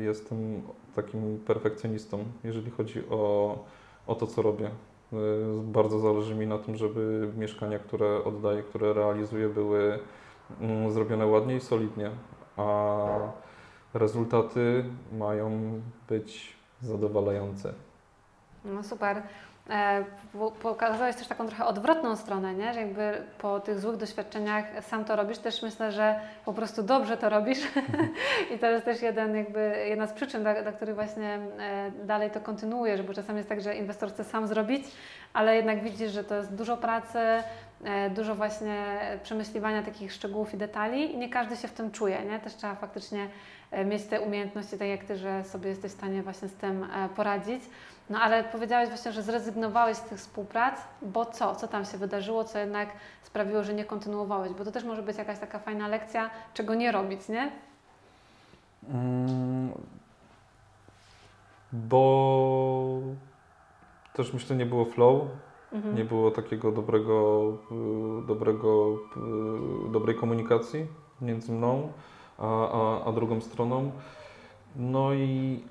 jestem 0.00 0.62
takim 0.94 1.38
perfekcjonistą, 1.46 2.24
jeżeli 2.44 2.70
chodzi 2.70 3.02
o, 3.10 3.58
o 4.06 4.14
to, 4.14 4.26
co 4.26 4.42
robię. 4.42 4.66
Y, 4.66 5.16
bardzo 5.62 5.98
zależy 5.98 6.34
mi 6.34 6.46
na 6.46 6.58
tym, 6.58 6.76
żeby 6.76 7.32
mieszkania, 7.36 7.78
które 7.78 8.24
oddaję, 8.24 8.62
które 8.62 8.92
realizuję, 8.92 9.48
były 9.48 9.98
mm, 10.60 10.92
zrobione 10.92 11.26
ładnie 11.26 11.56
i 11.56 11.60
solidnie, 11.60 12.10
a 12.56 13.06
rezultaty 13.94 14.84
mają 15.12 15.80
być 16.08 16.56
zadowalające. 16.82 17.74
No 18.64 18.82
super. 18.82 19.22
E, 19.70 20.04
pokazałeś 20.62 21.16
też 21.16 21.26
taką 21.26 21.46
trochę 21.46 21.64
odwrotną 21.64 22.16
stronę, 22.16 22.54
nie? 22.54 22.74
że 22.74 22.80
jakby 22.80 23.22
po 23.38 23.60
tych 23.60 23.80
złych 23.80 23.96
doświadczeniach 23.96 24.64
sam 24.80 25.04
to 25.04 25.16
robisz, 25.16 25.38
też 25.38 25.62
myślę, 25.62 25.92
że 25.92 26.20
po 26.44 26.52
prostu 26.52 26.82
dobrze 26.82 27.16
to 27.16 27.28
robisz 27.28 27.58
i 28.54 28.58
to 28.58 28.70
jest 28.70 28.84
też 28.84 29.02
jeden, 29.02 29.36
jakby, 29.36 29.84
jedna 29.88 30.06
z 30.06 30.12
przyczyn, 30.12 30.42
dla, 30.42 30.62
dla 30.62 30.72
których 30.72 30.94
właśnie 30.94 31.38
e, 31.58 31.90
dalej 32.04 32.30
to 32.30 32.40
kontynuujesz, 32.40 33.02
bo 33.02 33.14
czasami 33.14 33.36
jest 33.36 33.48
tak, 33.48 33.60
że 33.60 33.76
inwestor 33.76 34.10
chce 34.10 34.24
sam 34.24 34.46
zrobić, 34.46 34.84
ale 35.32 35.56
jednak 35.56 35.82
widzisz, 35.82 36.12
że 36.12 36.24
to 36.24 36.34
jest 36.34 36.54
dużo 36.54 36.76
pracy, 36.76 37.18
e, 37.84 38.10
dużo 38.10 38.34
właśnie 38.34 38.76
przemyśliwania 39.22 39.82
takich 39.82 40.12
szczegółów 40.12 40.54
i 40.54 40.56
detali 40.56 41.14
i 41.14 41.18
nie 41.18 41.28
każdy 41.28 41.56
się 41.56 41.68
w 41.68 41.72
tym 41.72 41.90
czuje, 41.90 42.24
nie? 42.24 42.40
Też 42.40 42.54
trzeba 42.54 42.74
faktycznie 42.74 43.28
mieć 43.84 44.04
te 44.04 44.20
umiejętności, 44.20 44.78
tak 44.78 44.88
jak 44.88 45.04
Ty, 45.04 45.16
że 45.16 45.44
sobie 45.44 45.70
jesteś 45.70 45.92
w 45.92 45.94
stanie 45.94 46.22
właśnie 46.22 46.48
z 46.48 46.54
tym 46.54 46.86
poradzić. 47.16 47.62
No 48.10 48.18
ale 48.18 48.44
powiedziałeś 48.44 48.88
właśnie, 48.88 49.12
że 49.12 49.22
zrezygnowałeś 49.22 49.96
z 49.96 50.00
tych 50.00 50.18
współprac, 50.18 50.74
bo 51.02 51.26
co? 51.26 51.54
Co 51.54 51.68
tam 51.68 51.84
się 51.84 51.98
wydarzyło, 51.98 52.44
co 52.44 52.58
jednak 52.58 52.88
sprawiło, 53.22 53.64
że 53.64 53.74
nie 53.74 53.84
kontynuowałeś? 53.84 54.52
Bo 54.52 54.64
to 54.64 54.72
też 54.72 54.84
może 54.84 55.02
być 55.02 55.16
jakaś 55.18 55.38
taka 55.38 55.58
fajna 55.58 55.88
lekcja, 55.88 56.30
czego 56.54 56.74
nie 56.74 56.92
robić, 56.92 57.28
nie? 57.28 57.52
Mm, 58.88 59.72
bo 61.72 63.00
też 64.14 64.32
myślę, 64.32 64.56
nie 64.56 64.66
było 64.66 64.84
flow, 64.84 65.22
mhm. 65.72 65.96
nie 65.96 66.04
było 66.04 66.30
takiego 66.30 66.72
dobrego, 66.72 67.42
y, 68.22 68.26
dobrego, 68.26 68.96
y, 69.86 69.92
dobrej 69.92 70.16
komunikacji 70.16 70.86
między 71.20 71.52
mną 71.52 71.92
a, 72.38 72.70
a, 72.72 73.04
a 73.04 73.12
drugą 73.12 73.40
stroną. 73.40 73.90
No 74.76 75.14
i 75.14 75.62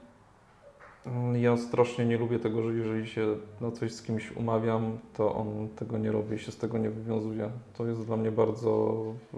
ja 1.33 1.57
strasznie 1.57 2.05
nie 2.05 2.17
lubię 2.17 2.39
tego, 2.39 2.63
że 2.63 2.73
jeżeli 2.73 3.07
się 3.07 3.35
na 3.61 3.71
coś 3.71 3.91
z 3.91 4.01
kimś 4.01 4.31
umawiam, 4.31 4.97
to 5.13 5.35
on 5.35 5.69
tego 5.75 5.97
nie 5.97 6.11
robi 6.11 6.35
i 6.35 6.39
się 6.39 6.51
z 6.51 6.57
tego 6.57 6.77
nie 6.77 6.89
wywiązuje. 6.89 7.51
To 7.73 7.87
jest 7.87 8.05
dla 8.05 8.17
mnie 8.17 8.31
bardzo 8.31 9.03
y, 9.33 9.37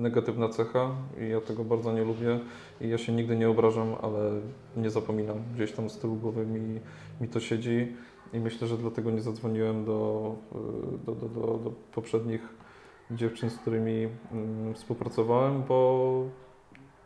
negatywna 0.00 0.48
cecha 0.48 0.90
i 1.20 1.28
ja 1.28 1.40
tego 1.40 1.64
bardzo 1.64 1.92
nie 1.92 2.04
lubię 2.04 2.40
i 2.80 2.88
ja 2.88 2.98
się 2.98 3.12
nigdy 3.12 3.36
nie 3.36 3.48
obrażam, 3.48 3.94
ale 4.02 4.40
nie 4.76 4.90
zapominam. 4.90 5.36
Gdzieś 5.54 5.72
tam 5.72 5.90
z 5.90 5.98
tyłu 5.98 6.16
głowy 6.16 6.46
mi, 6.46 6.80
mi 7.20 7.28
to 7.28 7.40
siedzi 7.40 7.96
i 8.32 8.40
myślę, 8.40 8.68
że 8.68 8.78
dlatego 8.78 9.10
nie 9.10 9.20
zadzwoniłem 9.20 9.84
do, 9.84 10.34
y, 10.52 11.06
do, 11.06 11.14
do, 11.14 11.28
do, 11.28 11.40
do 11.40 11.72
poprzednich 11.94 12.40
dziewczyn, 13.10 13.50
z 13.50 13.58
którymi 13.58 14.08
mm, 14.32 14.74
współpracowałem, 14.74 15.62
bo 15.68 16.24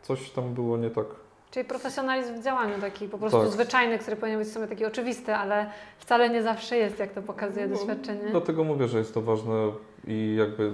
coś 0.01 0.31
tam 0.31 0.53
było 0.53 0.77
nie 0.77 0.89
tak. 0.89 1.24
Czyli 1.55 1.65
profesjonalizm 1.65 2.39
w 2.39 2.43
działaniu 2.43 2.81
taki 2.81 3.07
po 3.07 3.17
prostu 3.17 3.39
tak. 3.39 3.49
zwyczajny, 3.49 3.99
który 3.99 4.15
powinien 4.15 4.39
być 4.39 4.47
w 4.47 4.53
sumie 4.53 4.67
taki 4.67 4.85
oczywisty, 4.85 5.35
ale 5.35 5.69
wcale 5.97 6.29
nie 6.29 6.43
zawsze 6.43 6.77
jest, 6.77 6.99
jak 6.99 7.11
to 7.11 7.21
pokazuje 7.21 7.67
no, 7.67 7.75
doświadczenie. 7.75 8.31
Dlatego 8.31 8.63
mówię, 8.63 8.87
że 8.87 8.97
jest 8.97 9.13
to 9.13 9.21
ważne 9.21 9.71
i 10.07 10.35
jakby, 10.39 10.71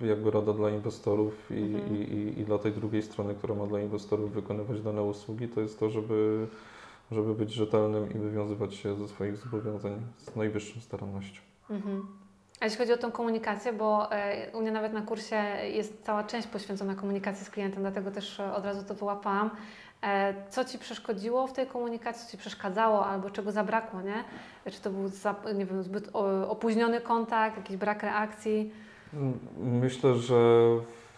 jakby 0.00 0.30
rada 0.30 0.52
dla 0.52 0.70
inwestorów 0.70 1.50
i, 1.50 1.54
mhm. 1.54 1.96
i, 1.96 2.00
i, 2.00 2.40
i, 2.40 2.44
dla 2.44 2.58
tej 2.58 2.72
drugiej 2.72 3.02
strony, 3.02 3.34
która 3.34 3.54
ma 3.54 3.66
dla 3.66 3.80
inwestorów 3.80 4.32
wykonywać 4.32 4.80
dane 4.80 5.02
usługi, 5.02 5.48
to 5.48 5.60
jest 5.60 5.80
to, 5.80 5.90
żeby, 5.90 6.46
żeby 7.12 7.34
być 7.34 7.52
rzetelnym 7.52 8.14
i 8.14 8.18
wywiązywać 8.18 8.74
się 8.74 8.96
ze 8.96 9.08
swoich 9.08 9.36
zobowiązań 9.36 10.00
z 10.18 10.36
najwyższą 10.36 10.80
starannością. 10.80 11.40
Mhm. 11.70 12.06
A 12.60 12.64
jeśli 12.64 12.78
chodzi 12.78 12.92
o 12.92 12.96
tą 12.96 13.12
komunikację, 13.12 13.72
bo 13.72 14.12
e, 14.12 14.50
u 14.52 14.60
mnie 14.60 14.72
nawet 14.72 14.92
na 14.92 15.02
kursie 15.02 15.36
jest 15.72 16.04
cała 16.04 16.24
część 16.24 16.48
poświęcona 16.48 16.94
komunikacji 16.94 17.46
z 17.46 17.50
klientem, 17.50 17.82
dlatego 17.82 18.10
też 18.10 18.40
od 18.40 18.64
razu 18.64 18.84
to 18.84 18.94
wyłapałam. 18.94 19.50
E, 20.02 20.34
co 20.50 20.64
Ci 20.64 20.78
przeszkodziło 20.78 21.46
w 21.46 21.52
tej 21.52 21.66
komunikacji, 21.66 22.26
co 22.26 22.32
Ci 22.32 22.38
przeszkadzało 22.38 23.06
albo 23.06 23.30
czego 23.30 23.52
zabrakło, 23.52 24.00
nie? 24.02 24.24
Czy 24.72 24.80
to 24.80 24.90
był 24.90 25.10
nie 25.54 25.66
wiem, 25.66 25.82
zbyt 25.82 26.10
opóźniony 26.48 27.00
kontakt, 27.00 27.56
jakiś 27.56 27.76
brak 27.76 28.02
reakcji? 28.02 28.72
Myślę, 29.58 30.14
że 30.14 30.68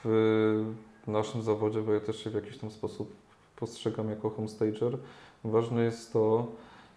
w 0.04 0.64
naszym 1.06 1.42
zawodzie, 1.42 1.80
bo 1.80 1.92
ja 1.92 2.00
też 2.00 2.24
się 2.24 2.30
w 2.30 2.34
jakiś 2.34 2.58
tam 2.58 2.70
sposób 2.70 3.16
postrzegam 3.56 4.10
jako 4.10 4.30
homestager, 4.30 4.98
ważne 5.44 5.84
jest 5.84 6.12
to, 6.12 6.46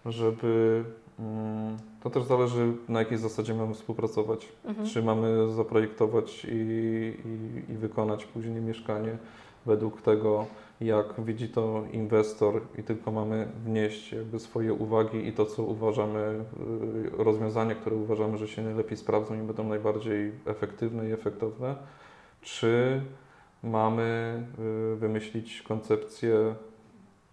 żeby 0.06 0.84
mm, 1.20 1.77
to 2.03 2.10
też 2.10 2.24
zależy 2.24 2.74
na 2.89 3.00
jakiej 3.00 3.17
zasadzie 3.17 3.53
mamy 3.53 3.74
współpracować. 3.74 4.48
Mhm. 4.65 4.88
Czy 4.88 5.03
mamy 5.03 5.51
zaprojektować 5.51 6.46
i, 6.46 6.48
i, 7.25 7.72
i 7.72 7.77
wykonać 7.77 8.25
później 8.25 8.62
mieszkanie 8.62 9.17
według 9.65 10.01
tego, 10.01 10.46
jak 10.81 11.22
widzi 11.22 11.50
to 11.50 11.84
inwestor 11.91 12.62
i 12.77 12.84
tylko 12.84 13.12
mamy 13.12 13.48
wnieść 13.65 14.12
jakby 14.12 14.39
swoje 14.39 14.74
uwagi 14.74 15.27
i 15.27 15.34
to, 15.34 15.46
co 15.46 15.63
uważamy, 15.63 16.46
y, 17.19 17.24
rozwiązania, 17.24 17.75
które 17.75 17.96
uważamy, 17.96 18.38
że 18.38 18.48
się 18.48 18.62
najlepiej 18.62 18.98
sprawdzą 18.98 19.36
i 19.36 19.43
będą 19.43 19.63
najbardziej 19.63 20.31
efektywne 20.46 21.10
i 21.10 21.12
efektowne, 21.12 21.75
czy 22.41 23.01
mamy 23.63 24.43
y, 24.93 24.96
wymyślić 24.96 25.62
koncepcję 25.62 26.55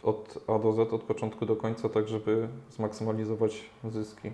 od 0.03 0.45
A 0.49 0.59
do 0.59 0.73
Z, 0.73 0.93
od 0.93 1.03
początku 1.03 1.47
do 1.47 1.57
końca, 1.57 1.89
tak 1.89 2.09
żeby 2.09 2.49
zmaksymalizować 2.71 3.71
zyski. 3.91 4.31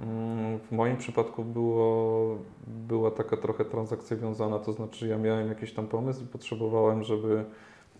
Mm, 0.00 0.58
w 0.58 0.72
moim 0.72 0.96
przypadku 0.96 1.44
było, 1.44 2.38
była 2.66 3.10
taka 3.10 3.36
trochę 3.36 3.64
transakcja 3.64 4.16
wiązana, 4.16 4.58
to 4.58 4.72
znaczy 4.72 5.08
ja 5.08 5.18
miałem 5.18 5.48
jakiś 5.48 5.72
tam 5.72 5.86
pomysł 5.86 6.24
i 6.24 6.26
potrzebowałem, 6.26 7.02
żeby 7.02 7.44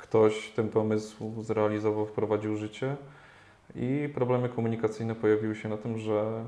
ktoś 0.02 0.50
ten 0.50 0.68
pomysł 0.68 1.42
zrealizował, 1.42 2.06
wprowadził 2.06 2.56
życie. 2.56 2.96
I 3.74 4.08
problemy 4.14 4.48
komunikacyjne 4.48 5.14
pojawiły 5.14 5.54
się 5.54 5.68
na 5.68 5.76
tym, 5.76 5.98
że 5.98 6.44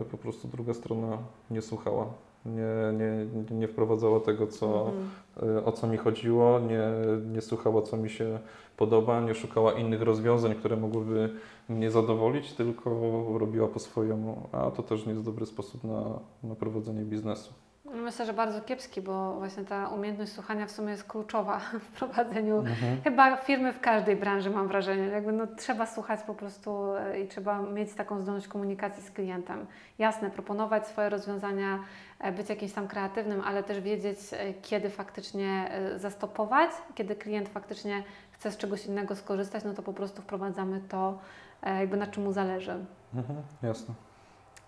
y, 0.00 0.04
po 0.04 0.18
prostu 0.18 0.48
druga 0.48 0.74
strona 0.74 1.18
nie 1.50 1.62
słuchała, 1.62 2.06
nie, 2.46 2.98
nie, 2.98 3.26
nie 3.56 3.68
wprowadzała 3.68 4.20
tego, 4.20 4.46
co, 4.46 4.86
Mhm. 4.86 5.56
y, 5.58 5.64
o 5.64 5.72
co 5.72 5.86
mi 5.86 5.96
chodziło, 5.96 6.60
nie, 6.60 6.82
nie 7.34 7.40
słuchała, 7.40 7.82
co 7.82 7.96
mi 7.96 8.10
się 8.10 8.38
podoba, 8.76 9.20
nie 9.20 9.34
szukała 9.34 9.72
innych 9.72 10.02
rozwiązań, 10.02 10.54
które 10.54 10.76
mogłyby 10.76 11.30
mnie 11.68 11.90
zadowolić, 11.90 12.52
tylko 12.52 12.90
robiła 13.38 13.68
po 13.68 13.78
swojemu, 13.78 14.48
a 14.52 14.70
to 14.70 14.82
też 14.82 15.06
nie 15.06 15.12
jest 15.12 15.24
dobry 15.24 15.46
sposób 15.46 15.84
na, 15.84 16.18
na 16.42 16.54
prowadzenie 16.54 17.02
biznesu. 17.04 17.52
Myślę, 17.84 18.26
że 18.26 18.32
bardzo 18.32 18.60
kiepski, 18.60 19.00
bo 19.00 19.34
właśnie 19.34 19.64
ta 19.64 19.88
umiejętność 19.88 20.32
słuchania 20.32 20.66
w 20.66 20.70
sumie 20.70 20.90
jest 20.90 21.04
kluczowa 21.04 21.58
w 21.84 21.86
prowadzeniu 21.98 22.58
Mhm. 22.58 23.02
chyba 23.04 23.36
firmy 23.36 23.72
w 23.72 23.80
każdej 23.80 24.16
branży, 24.16 24.50
mam 24.50 24.68
wrażenie. 24.68 25.02
Jakby 25.06 25.32
no, 25.32 25.46
trzeba 25.46 25.86
słuchać 25.86 26.20
po 26.22 26.34
prostu 26.34 26.96
e, 26.96 27.20
i 27.20 27.28
trzeba 27.28 27.62
mieć 27.62 27.94
taką 27.94 28.20
zdolność 28.20 28.48
komunikacji 28.48 29.02
z 29.02 29.10
klientem. 29.10 29.66
Jasne, 29.98 30.30
proponować 30.30 30.86
swoje 30.86 31.08
rozwiązania, 31.08 31.78
e, 32.20 32.32
być 32.32 32.48
jakimś 32.48 32.72
tam 32.72 32.88
kreatywnym, 32.88 33.40
ale 33.44 33.62
też 33.62 33.80
wiedzieć, 33.80 34.18
e, 34.32 34.54
kiedy 34.54 34.90
faktycznie 34.90 35.70
zastopować, 35.96 36.70
kiedy 36.94 37.16
klient 37.16 37.48
faktycznie 37.48 38.02
chce 38.30 38.50
z 38.50 38.56
czegoś 38.56 38.86
innego 38.86 39.16
skorzystać, 39.16 39.64
no 39.64 39.74
to 39.74 39.82
po 39.82 39.92
prostu 39.92 40.22
wprowadzamy 40.22 40.80
to, 40.88 41.18
jakby 41.62 41.96
na 41.96 42.06
czym 42.06 42.22
mu 42.24 42.32
zależy. 42.32 42.84
Mhm. 43.14 43.42
Jasne. 43.62 43.94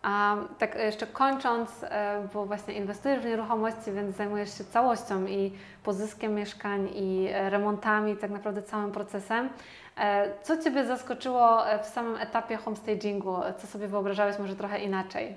A 0.06 0.36
tak 0.58 0.74
jeszcze 0.74 1.06
kończąc, 1.06 1.70
e, 1.82 2.28
bo 2.34 2.46
właśnie 2.46 2.74
inwestujesz 2.74 3.20
w 3.20 3.24
nieruchomości, 3.24 3.92
więc 3.92 4.16
zajmujesz 4.16 4.58
się 4.58 4.64
całością 4.64 5.26
i 5.26 5.52
pozyskiem 5.84 6.34
mieszkań 6.34 6.88
i 6.94 7.28
e, 7.32 7.50
remontami, 7.50 8.16
tak 8.16 8.30
naprawdę 8.30 8.62
całym 8.62 8.92
procesem. 8.92 9.48
E, 9.96 10.30
Co 10.42 10.62
Ciebie 10.62 10.86
zaskoczyło 10.86 11.58
w 11.82 11.86
samym 11.86 12.16
etapie 12.16 12.56
homestagingu? 12.56 13.36
Co 13.58 13.66
sobie 13.66 13.88
wyobrażałeś 13.88 14.38
może 14.38 14.56
trochę 14.56 14.78
inaczej? 14.78 15.34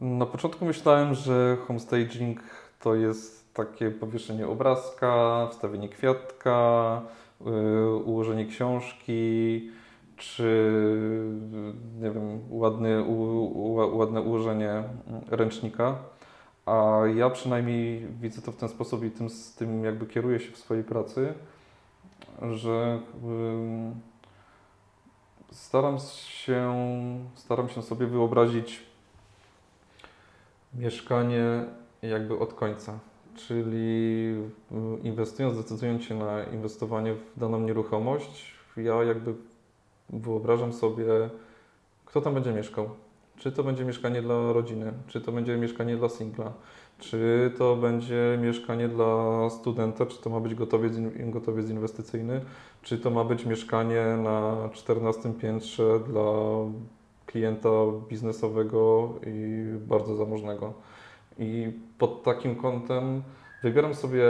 Na 0.00 0.26
początku 0.26 0.64
myślałem, 0.64 1.14
że 1.14 1.56
homestaging 1.66 2.40
to 2.80 2.94
jest 2.94 3.54
takie 3.54 3.90
powieszenie 3.90 4.46
obrazka, 4.48 5.46
wstawienie 5.50 5.88
kwiatka, 5.88 7.00
yy, 7.46 7.96
ułożenie 7.96 8.46
książki, 8.46 9.70
czy 10.16 10.70
nie 12.00 12.10
wiem, 12.10 12.40
ładny, 12.50 13.02
u, 13.04 13.12
u, 13.44 13.96
ładne 13.96 14.20
ułożenie 14.20 14.84
ręcznika. 15.30 15.98
A 16.66 17.00
ja 17.14 17.30
przynajmniej 17.30 18.06
widzę 18.20 18.42
to 18.42 18.52
w 18.52 18.56
ten 18.56 18.68
sposób 18.68 19.04
i 19.04 19.10
tym, 19.10 19.30
z 19.30 19.54
tym 19.54 19.84
jakby 19.84 20.06
kieruję 20.06 20.40
się 20.40 20.52
w 20.52 20.58
swojej 20.58 20.84
pracy, 20.84 21.34
że 22.50 23.00
staram 25.52 25.98
się, 26.26 26.74
staram 27.34 27.68
się 27.68 27.82
sobie 27.82 28.06
wyobrazić 28.06 28.82
mieszkanie 30.74 31.64
jakby 32.02 32.38
od 32.38 32.54
końca. 32.54 32.98
Czyli 33.34 34.34
inwestując, 35.02 35.56
decydując 35.56 36.02
się 36.04 36.18
na 36.18 36.44
inwestowanie 36.44 37.14
w 37.14 37.40
daną 37.40 37.60
nieruchomość, 37.60 38.54
ja 38.76 39.04
jakby 39.04 39.34
wyobrażam 40.10 40.72
sobie, 40.72 41.06
kto 42.04 42.20
tam 42.20 42.34
będzie 42.34 42.52
mieszkał. 42.52 42.88
Czy 43.36 43.52
to 43.52 43.64
będzie 43.64 43.84
mieszkanie 43.84 44.22
dla 44.22 44.52
rodziny, 44.52 44.92
czy 45.06 45.20
to 45.20 45.32
będzie 45.32 45.56
mieszkanie 45.56 45.96
dla 45.96 46.08
singla, 46.08 46.52
czy 46.98 47.52
to 47.58 47.76
będzie 47.76 48.38
mieszkanie 48.42 48.88
dla 48.88 49.50
studenta, 49.50 50.06
czy 50.06 50.22
to 50.22 50.30
ma 50.30 50.40
być 50.40 50.54
gotowiec, 50.54 50.92
gotowiec 51.18 51.70
inwestycyjny, 51.70 52.40
czy 52.82 52.98
to 52.98 53.10
ma 53.10 53.24
być 53.24 53.46
mieszkanie 53.46 54.04
na 54.22 54.68
14 54.72 55.32
piętrze 55.32 56.00
dla 56.00 56.32
klienta 57.26 57.68
biznesowego 58.08 59.12
i 59.26 59.64
bardzo 59.86 60.14
zamożnego. 60.14 60.72
I 61.38 61.72
pod 61.98 62.22
takim 62.22 62.56
kątem 62.56 63.22
wybieram 63.62 63.94
sobie, 63.94 64.24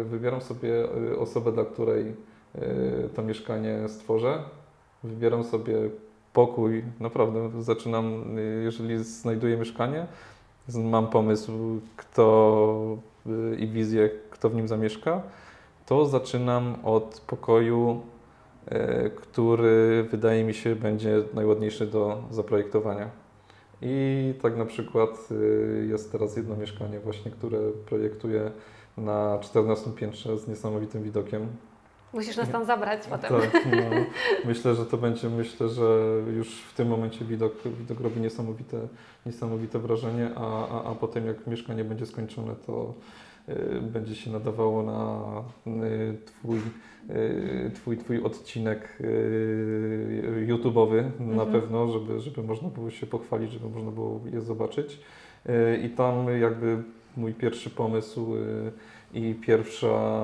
y, 0.00 0.04
wybieram 0.04 0.40
sobie 0.40 0.84
y, 1.12 1.18
osobę, 1.18 1.52
dla 1.52 1.64
której 1.64 2.06
y, 2.06 3.08
to 3.14 3.22
mieszkanie 3.22 3.88
stworzę. 3.88 4.38
Wybieram 5.06 5.44
sobie 5.44 5.74
pokój, 6.32 6.84
naprawdę 7.00 7.62
zaczynam, 7.62 8.24
jeżeli 8.64 9.04
znajduję 9.04 9.56
mieszkanie, 9.56 10.06
mam 10.74 11.06
pomysł, 11.06 11.52
kto 11.96 12.98
y, 13.26 13.56
i 13.56 13.68
wizję, 13.68 14.10
kto 14.30 14.50
w 14.50 14.54
nim 14.54 14.68
zamieszka, 14.68 15.22
to 15.86 16.06
zaczynam 16.06 16.76
od 16.84 17.22
pokoju, 17.26 18.00
y, 18.72 19.10
który 19.10 20.06
wydaje 20.10 20.44
mi 20.44 20.54
się 20.54 20.76
będzie 20.76 21.22
najładniejszy 21.34 21.86
do 21.86 22.22
zaprojektowania. 22.30 23.10
I 23.82 24.34
tak 24.42 24.56
na 24.56 24.64
przykład 24.64 25.28
y, 25.30 25.86
jest 25.90 26.12
teraz 26.12 26.36
jedno 26.36 26.56
mieszkanie 26.56 27.00
właśnie, 27.00 27.30
które 27.30 27.58
projektuję 27.86 28.50
na 28.96 29.38
14 29.40 29.90
piętrze 29.90 30.38
z 30.38 30.48
niesamowitym 30.48 31.02
widokiem. 31.02 31.46
Musisz 32.12 32.36
nas 32.36 32.50
tam 32.50 32.64
zabrać 32.64 33.00
potem. 33.10 33.40
Tak, 33.40 33.64
no, 33.66 33.96
myślę, 34.44 34.74
że 34.74 34.86
to 34.86 34.96
będzie, 34.96 35.28
myślę, 35.28 35.68
że 35.68 35.84
już 36.36 36.60
w 36.62 36.74
tym 36.74 36.88
momencie 36.88 37.24
widok, 37.24 37.52
widok 37.78 38.00
robi 38.00 38.20
niesamowite, 38.20 38.76
niesamowite 39.26 39.78
wrażenie, 39.78 40.30
a, 40.36 40.68
a, 40.68 40.84
a 40.90 40.94
potem 40.94 41.26
jak 41.26 41.46
mieszkanie 41.46 41.84
będzie 41.84 42.06
skończone, 42.06 42.54
to 42.66 42.94
y, 43.48 43.80
będzie 43.82 44.14
się 44.14 44.30
nadawało 44.30 44.82
na 44.82 45.22
y, 45.86 46.16
twój, 46.26 46.58
y, 47.10 47.70
twój, 47.74 47.96
twój 47.98 48.22
odcinek 48.22 48.98
y, 49.00 50.46
YouTube'owy 50.48 51.02
na 51.20 51.42
Mhm. 51.42 51.52
pewno, 51.60 51.88
żeby, 51.88 52.20
żeby 52.20 52.42
można 52.42 52.68
było 52.68 52.90
się 52.90 53.06
pochwalić, 53.06 53.52
żeby 53.52 53.68
można 53.68 53.90
było 53.90 54.20
je 54.32 54.40
zobaczyć. 54.40 55.00
Y, 55.46 55.78
I 55.86 55.90
tam 55.90 56.40
jakby 56.40 56.82
mój 57.16 57.34
pierwszy 57.34 57.70
pomysł 57.70 58.36
y, 58.36 58.72
i 59.14 59.34
pierwsza, 59.34 60.22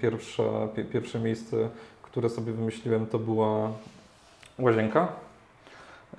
pierwsza, 0.00 0.42
pie- 0.76 0.84
pierwsze 0.84 1.20
miejsce, 1.20 1.68
które 2.02 2.28
sobie 2.28 2.52
wymyśliłem, 2.52 3.06
to 3.06 3.18
była 3.18 3.70
łazienka. 4.58 5.08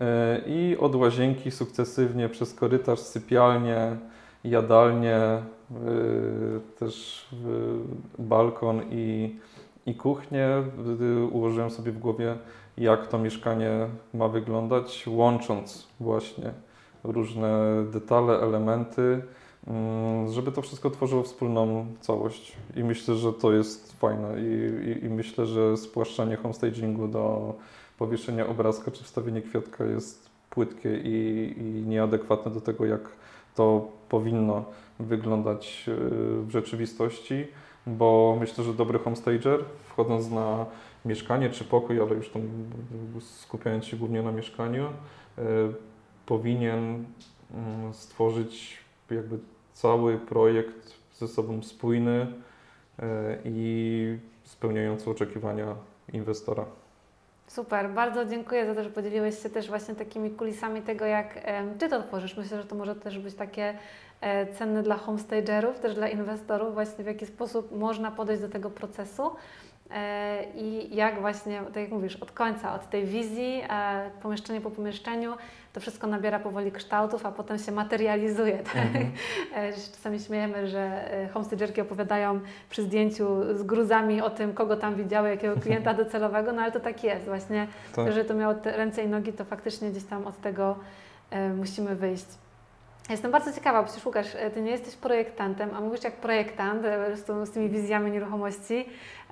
E, 0.02 0.42
I 0.48 0.78
od 0.80 0.96
łazienki 0.96 1.52
sukcesywnie 1.52 2.30
przez 2.30 2.54
korytarz, 2.54 3.00
sypialnię, 3.00 3.96
jadalnię, 4.44 5.18
e, 5.18 5.42
też 6.80 7.26
e, 8.20 8.24
balkon 8.24 8.82
i, 8.92 9.36
i 9.86 9.96
kuchnię. 9.96 10.48
Ułożyłem 11.32 11.70
sobie 11.70 11.92
w 11.92 12.00
głowie, 12.00 12.36
jak 12.78 13.08
to 13.08 13.20
mieszkanie 13.20 13.88
ma 14.14 14.28
wyglądać, 14.28 15.04
łącząc 15.08 15.88
właśnie 16.00 16.52
różne 17.04 17.84
detale, 17.92 18.40
elementy, 18.40 19.22
żeby 20.30 20.52
to 20.52 20.62
wszystko 20.62 20.90
tworzyło 20.90 21.24
wspólną 21.24 21.86
całość. 22.02 22.54
I 22.76 22.84
myślę, 22.84 23.16
że 23.16 23.34
to 23.34 23.54
jest 23.54 24.00
fajne. 24.00 24.42
I, 24.42 24.90
i, 24.90 25.06
i 25.06 25.10
myślę, 25.10 25.46
że 25.46 25.78
spłaszczanie 25.78 26.36
homestagingu 26.36 27.08
do 27.08 27.54
powieszenia 27.98 28.48
obrazka 28.48 28.92
czy 28.92 29.04
wstawienie 29.04 29.42
kwiatka 29.42 29.86
jest 29.86 30.30
płytkie 30.50 30.98
i, 30.98 31.54
i 31.58 31.64
nieadekwatne 31.88 32.52
do 32.52 32.62
tego, 32.62 32.86
jak 32.86 33.02
to 33.56 33.88
powinno 34.10 34.66
wyglądać 35.00 35.88
yy, 35.88 35.96
w 36.42 36.50
rzeczywistości, 36.52 37.48
bo 37.88 38.38
myślę, 38.40 38.64
że 38.64 38.74
dobry 38.74 39.00
homestager, 39.00 39.60
wchodząc 39.88 40.32
na 40.32 40.66
mieszkanie 41.06 41.50
czy 41.50 41.64
pokój, 41.64 42.02
ale 42.02 42.16
już 42.16 42.30
tam 42.30 42.42
skupiając 43.20 43.86
się 43.86 43.98
głównie 43.98 44.22
na 44.22 44.32
mieszkaniu, 44.32 44.84
yy, 45.38 45.44
powinien 46.26 47.06
mm, 47.54 47.94
stworzyć 47.94 48.78
jakby 49.12 49.40
cały 49.74 50.18
projekt 50.18 50.94
ze 51.14 51.28
sobą 51.28 51.64
spójny 51.64 52.28
yy, 53.00 53.06
i 53.46 54.18
spełniający 54.44 55.10
oczekiwania 55.10 55.76
inwestora. 56.14 56.66
Super, 57.48 57.90
bardzo 57.90 58.26
dziękuję 58.26 58.66
za 58.66 58.76
to, 58.76 58.84
że 58.84 58.90
podzieliłeś 58.90 59.44
się 59.44 59.50
też 59.50 59.68
właśnie 59.68 59.96
takimi 59.96 60.32
kulisami 60.32 60.82
tego, 60.82 61.06
jak 61.06 61.40
Ty 61.80 61.90
to 61.90 62.04
tworzysz. 62.04 62.38
Myślę, 62.38 62.58
że 62.62 62.68
to 62.68 62.76
może 62.76 62.96
też 62.96 63.20
być 63.20 63.36
takie 63.36 63.78
e, 64.22 64.54
cenne 64.54 64.84
dla 64.84 64.98
homestagerów, 64.98 65.80
też 65.80 65.96
dla 65.96 66.08
inwestorów, 66.08 66.74
właśnie 66.74 67.04
w 67.04 67.08
jaki 67.08 67.26
sposób 67.26 67.78
można 67.78 68.12
podejść 68.12 68.42
do 68.42 68.50
tego 68.50 68.70
procesu 68.70 69.24
e, 69.26 69.73
i 70.56 70.96
jak 70.96 71.22
właśnie, 71.22 71.62
tak 71.66 71.76
jak 71.76 71.92
mówisz, 71.92 72.16
od 72.16 72.32
końca, 72.32 72.76
od 72.76 72.90
tej 72.90 73.06
wizji, 73.06 73.62
e, 73.70 74.10
pomieszczenie 74.22 74.62
po 74.62 74.72
pomieszczeniu, 74.72 75.34
to 75.74 75.80
wszystko 75.80 76.08
nabiera 76.08 76.40
powoli 76.40 76.72
kształtów, 76.72 77.26
a 77.26 77.32
potem 77.32 77.58
się 77.60 77.72
materializuje. 77.72 78.58
Tak? 78.58 78.76
Mhm. 78.76 79.12
E, 79.58 79.74
że 79.74 79.80
Czasami 79.96 80.20
śmiejemy, 80.20 80.68
że 80.68 81.14
e, 81.14 81.28
homestagerki 81.28 81.82
opowiadają 81.82 82.40
przy 82.70 82.84
zdjęciu 82.84 83.58
z 83.58 83.64
gruzami 83.64 84.22
o 84.22 84.30
tym, 84.30 84.54
kogo 84.54 84.78
tam 84.78 84.96
widziały, 84.96 85.30
jakiego 85.30 85.62
klienta 85.62 85.94
docelowego, 86.04 86.52
no 86.52 86.62
ale 86.62 86.72
to 86.72 86.80
tak 86.80 87.04
jest 87.04 87.26
właśnie. 87.26 87.68
Tak. 87.96 88.06
Jeżeli 88.06 88.28
to 88.28 88.34
miało 88.34 88.56
ręce 88.64 89.04
i 89.04 89.08
nogi, 89.08 89.34
to 89.34 89.46
faktycznie 89.46 89.92
gdzieś 89.92 90.04
tam 90.04 90.28
od 90.28 90.42
tego 90.42 90.76
e, 91.32 91.50
musimy 91.50 91.96
wyjść. 91.96 92.26
Jestem 93.10 93.32
bardzo 93.32 93.54
ciekawa, 93.54 93.84
przecież 93.84 94.06
Łukasz, 94.06 94.28
Ty 94.54 94.62
nie 94.62 94.72
jesteś 94.72 94.96
projektantem, 94.96 95.70
a 95.76 95.82
mówisz 95.82 96.04
jak 96.04 96.16
projektant 96.16 96.82
z, 97.14 97.50
z 97.50 97.52
tymi 97.52 97.70
wizjami 97.70 98.12
nieruchomości. 98.12 98.86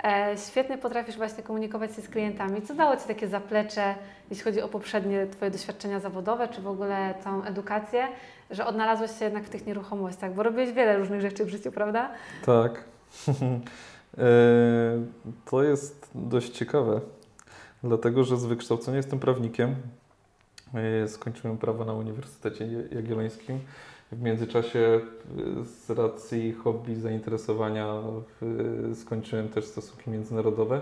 E, 0.03 0.35
świetnie 0.49 0.77
potrafisz 0.77 1.17
właśnie 1.17 1.43
komunikować 1.43 1.95
się 1.95 2.01
z 2.01 2.09
klientami. 2.09 2.61
Co 2.61 2.73
dało 2.73 2.97
Ci 2.97 3.07
takie 3.07 3.27
zaplecze, 3.27 3.95
jeśli 4.29 4.43
chodzi 4.43 4.61
o 4.61 4.67
poprzednie 4.67 5.27
Twoje 5.27 5.51
doświadczenia 5.51 5.99
zawodowe, 5.99 6.47
czy 6.47 6.61
w 6.61 6.67
ogóle 6.67 7.13
całą 7.23 7.43
edukację, 7.43 8.07
że 8.49 8.65
odnalazłeś 8.65 9.19
się 9.19 9.25
jednak 9.25 9.43
w 9.43 9.49
tych 9.49 9.65
nieruchomościach? 9.65 10.33
Bo 10.33 10.43
robiłeś 10.43 10.71
wiele 10.71 10.97
różnych 10.97 11.21
rzeczy 11.21 11.45
w 11.45 11.49
życiu, 11.49 11.71
prawda? 11.71 12.09
Tak. 12.45 12.83
E, 14.17 14.23
to 15.45 15.63
jest 15.63 16.09
dość 16.15 16.49
ciekawe, 16.49 17.01
dlatego 17.83 18.23
że 18.23 18.37
z 18.37 18.45
wykształcenia 18.45 18.97
jestem 18.97 19.19
prawnikiem. 19.19 19.75
E, 20.73 21.07
skończyłem 21.07 21.57
prawo 21.57 21.85
na 21.85 21.93
Uniwersytecie 21.93 22.67
Jagiellońskim. 22.91 23.59
W 24.11 24.21
międzyczasie 24.21 24.99
z 25.63 25.89
racji 25.89 26.53
hobby, 26.53 26.95
zainteresowania 26.95 28.01
skończyłem 28.93 29.49
też 29.49 29.65
stosunki 29.65 30.09
międzynarodowe 30.09 30.81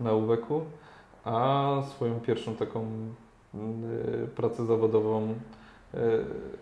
na 0.00 0.12
UWEK-u, 0.12 0.60
a 1.24 1.82
swoją 1.90 2.20
pierwszą 2.20 2.56
taką 2.56 2.86
pracę 4.36 4.66
zawodową 4.66 5.34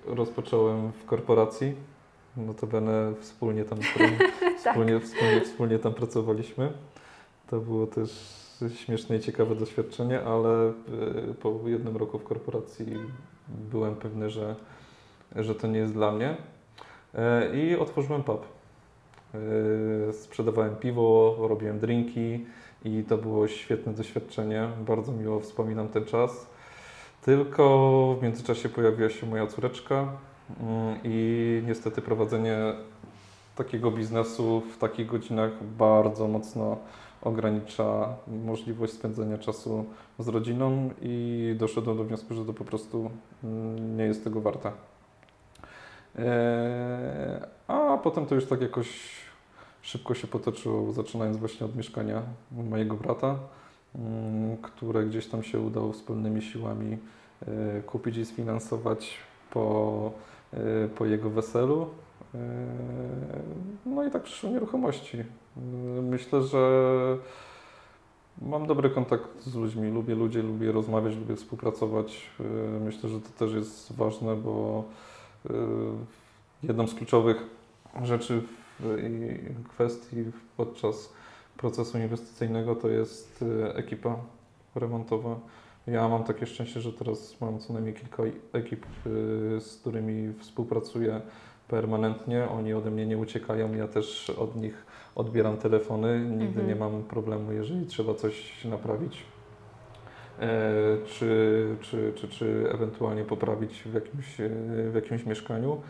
rozpocząłem 0.06 0.92
w 0.92 1.04
korporacji. 1.04 1.74
Notabene 2.36 3.12
wspólnie 3.20 3.64
tam, 3.64 3.78
wspólnie, 4.58 5.00
wspólnie, 5.00 5.40
wspólnie 5.40 5.78
tam 5.78 5.94
pracowaliśmy. 5.94 6.72
To 7.50 7.60
było 7.60 7.86
też 7.86 8.10
śmieszne 8.74 9.16
i 9.16 9.20
ciekawe 9.20 9.54
doświadczenie, 9.54 10.22
ale 10.22 10.72
po 11.42 11.60
jednym 11.64 11.96
roku 11.96 12.18
w 12.18 12.24
korporacji 12.24 12.86
byłem 13.48 13.96
pewny, 13.96 14.30
że 14.30 14.56
że 15.36 15.54
to 15.54 15.66
nie 15.66 15.78
jest 15.78 15.92
dla 15.92 16.12
mnie. 16.12 16.36
E, 17.14 17.56
I 17.56 17.76
otworzyłem 17.76 18.22
pub. 18.22 18.46
E, 19.34 20.12
sprzedawałem 20.12 20.76
piwo, 20.76 21.36
robiłem 21.40 21.78
drinki 21.78 22.46
i 22.84 23.04
to 23.08 23.18
było 23.18 23.48
świetne 23.48 23.92
doświadczenie. 23.92 24.68
Bardzo 24.86 25.12
miło 25.12 25.40
wspominam 25.40 25.88
ten 25.88 26.04
czas. 26.04 26.46
Tylko 27.22 28.16
w 28.20 28.22
międzyczasie 28.22 28.68
pojawiła 28.68 29.10
się 29.10 29.26
moja 29.26 29.46
córeczka 29.46 29.94
mm, 30.60 30.98
i 31.04 31.62
niestety 31.66 32.02
prowadzenie 32.02 32.58
takiego 33.56 33.90
biznesu 33.90 34.62
w 34.74 34.78
takich 34.78 35.06
godzinach 35.06 35.64
bardzo 35.64 36.28
mocno 36.28 36.76
ogranicza 37.22 38.16
możliwość 38.44 38.92
spędzenia 38.92 39.38
czasu 39.38 39.84
z 40.18 40.28
rodziną 40.28 40.90
i 41.02 41.54
doszedłem 41.58 41.96
do 41.96 42.04
wniosku, 42.04 42.34
że 42.34 42.44
to 42.44 42.52
po 42.52 42.64
prostu 42.64 43.10
mm, 43.44 43.96
nie 43.96 44.04
jest 44.04 44.24
tego 44.24 44.40
warte. 44.40 44.72
Eee, 46.18 46.24
a 47.68 47.98
potem 48.02 48.26
to 48.26 48.34
już 48.34 48.46
tak 48.46 48.60
jakoś 48.60 49.10
szybko 49.82 50.14
się 50.14 50.26
potoczyło, 50.26 50.92
zaczynając 50.92 51.36
właśnie 51.36 51.66
od 51.66 51.76
mieszkania 51.76 52.22
mojego 52.52 52.96
brata, 52.96 53.38
mm, 53.94 54.56
które 54.56 55.04
gdzieś 55.04 55.26
tam 55.26 55.42
się 55.42 55.60
udało 55.60 55.92
wspólnymi 55.92 56.42
siłami 56.42 56.98
e, 57.46 57.82
kupić 57.82 58.16
i 58.16 58.26
sfinansować 58.26 59.14
po, 59.50 60.12
e, 60.52 60.88
po 60.88 61.06
jego 61.06 61.30
weselu. 61.30 61.86
E, 62.36 63.40
no 63.86 64.04
i 64.04 64.10
tak 64.10 64.22
przyszły 64.22 64.50
nieruchomości. 64.50 65.24
Myślę, 66.02 66.42
że 66.42 66.68
mam 68.42 68.66
dobry 68.66 68.90
kontakt 68.90 69.42
z 69.42 69.54
ludźmi, 69.54 69.90
lubię 69.90 70.14
ludzi, 70.14 70.38
lubię 70.38 70.72
rozmawiać, 70.72 71.16
lubię 71.16 71.36
współpracować. 71.36 72.30
Myślę, 72.84 73.08
że 73.08 73.20
to 73.20 73.28
też 73.38 73.52
jest 73.52 73.96
ważne, 73.96 74.36
bo 74.36 74.84
Y, 75.50 75.56
jedną 76.62 76.86
z 76.86 76.94
kluczowych 76.94 77.36
rzeczy 78.02 78.42
w 78.80 79.68
kwestii 79.68 80.16
podczas 80.56 81.12
procesu 81.56 81.98
inwestycyjnego 81.98 82.74
to 82.74 82.88
jest 82.88 83.44
ekipa 83.74 84.16
remontowa. 84.74 85.40
Ja 85.86 86.08
mam 86.08 86.24
takie 86.24 86.46
szczęście, 86.46 86.80
że 86.80 86.92
teraz 86.92 87.40
mam 87.40 87.58
co 87.58 87.72
najmniej 87.72 87.94
kilka 87.94 88.22
ekip, 88.52 88.86
y, 88.86 89.60
z 89.60 89.76
którymi 89.80 90.32
współpracuję 90.38 91.20
permanentnie. 91.68 92.48
Oni 92.48 92.74
ode 92.74 92.90
mnie 92.90 93.06
nie 93.06 93.18
uciekają, 93.18 93.74
ja 93.74 93.88
też 93.88 94.30
od 94.30 94.56
nich 94.56 94.86
odbieram 95.14 95.56
telefony. 95.56 96.20
Nigdy 96.20 96.60
mhm. 96.60 96.68
nie 96.68 96.76
mam 96.76 97.02
problemu, 97.02 97.52
jeżeli 97.52 97.86
trzeba 97.86 98.14
coś 98.14 98.64
naprawić 98.64 99.24
E, 100.40 101.06
czy, 101.06 101.76
czy, 101.80 102.12
czy, 102.16 102.28
czy 102.28 102.70
ewentualnie 102.72 103.24
poprawić 103.24 103.82
w 103.82 103.94
jakimś, 103.94 104.40
e, 104.40 104.48
w 104.90 104.94
jakimś 104.94 105.26
mieszkaniu. 105.26 105.80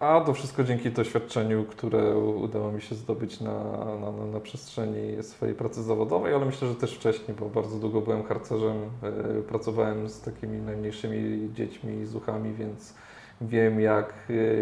A 0.00 0.20
to 0.26 0.34
wszystko 0.34 0.64
dzięki 0.64 0.90
doświadczeniu, 0.90 1.64
które 1.64 2.16
udało 2.18 2.72
mi 2.72 2.82
się 2.82 2.94
zdobyć 2.94 3.40
na, 3.40 3.64
na, 4.00 4.26
na 4.32 4.40
przestrzeni 4.40 5.22
swojej 5.22 5.54
pracy 5.54 5.82
zawodowej, 5.82 6.34
ale 6.34 6.46
myślę, 6.46 6.68
że 6.68 6.74
też 6.74 6.94
wcześniej, 6.94 7.36
bo 7.40 7.48
bardzo 7.48 7.78
długo 7.78 8.00
byłem 8.00 8.22
harcerzem, 8.22 8.76
e, 9.02 9.42
pracowałem 9.42 10.08
z 10.08 10.20
takimi 10.20 10.58
najmniejszymi 10.58 11.50
dziećmi 11.54 12.00
i 12.00 12.06
zuchami, 12.06 12.54
więc 12.54 12.94
wiem, 13.40 13.80
jak 13.80 14.14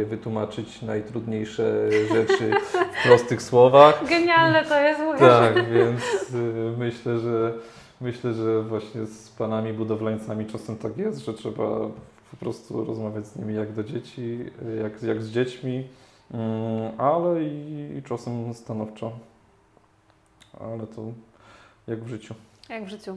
wytłumaczyć 0.05 0.83
najtrudniejsze 0.83 1.91
rzeczy 2.09 2.51
w 2.93 3.07
prostych 3.07 3.43
słowach. 3.43 4.09
Genialne 4.09 4.65
to 4.65 4.81
jest, 4.81 5.01
Tak, 5.19 5.71
więc 5.71 6.03
myślę, 6.79 7.19
że 7.19 7.53
Myślę, 8.01 8.35
że 8.35 8.63
właśnie 8.63 9.07
z 9.07 9.31
panami 9.31 9.73
budowlańcami 9.73 10.47
czasem 10.47 10.77
tak 10.77 10.97
jest, 10.97 11.25
że 11.25 11.35
trzeba 11.35 11.69
po 12.31 12.37
prostu 12.41 12.85
rozmawiać 12.85 13.27
z 13.27 13.37
nimi 13.37 13.55
jak 13.55 13.73
do 13.73 13.85
dzieci, 13.85 14.39
jak, 14.83 15.03
jak 15.03 15.23
z 15.23 15.31
dziećmi, 15.31 15.89
mm, 16.31 17.01
ale 17.01 17.43
i 17.43 18.03
czasem 18.05 18.55
stanowczo. 18.55 19.13
Ale 20.61 20.87
to 20.87 21.03
jak 21.87 22.05
w 22.05 22.09
życiu. 22.09 22.35
Jak 22.68 22.85
w 22.85 22.88
życiu. 22.88 23.16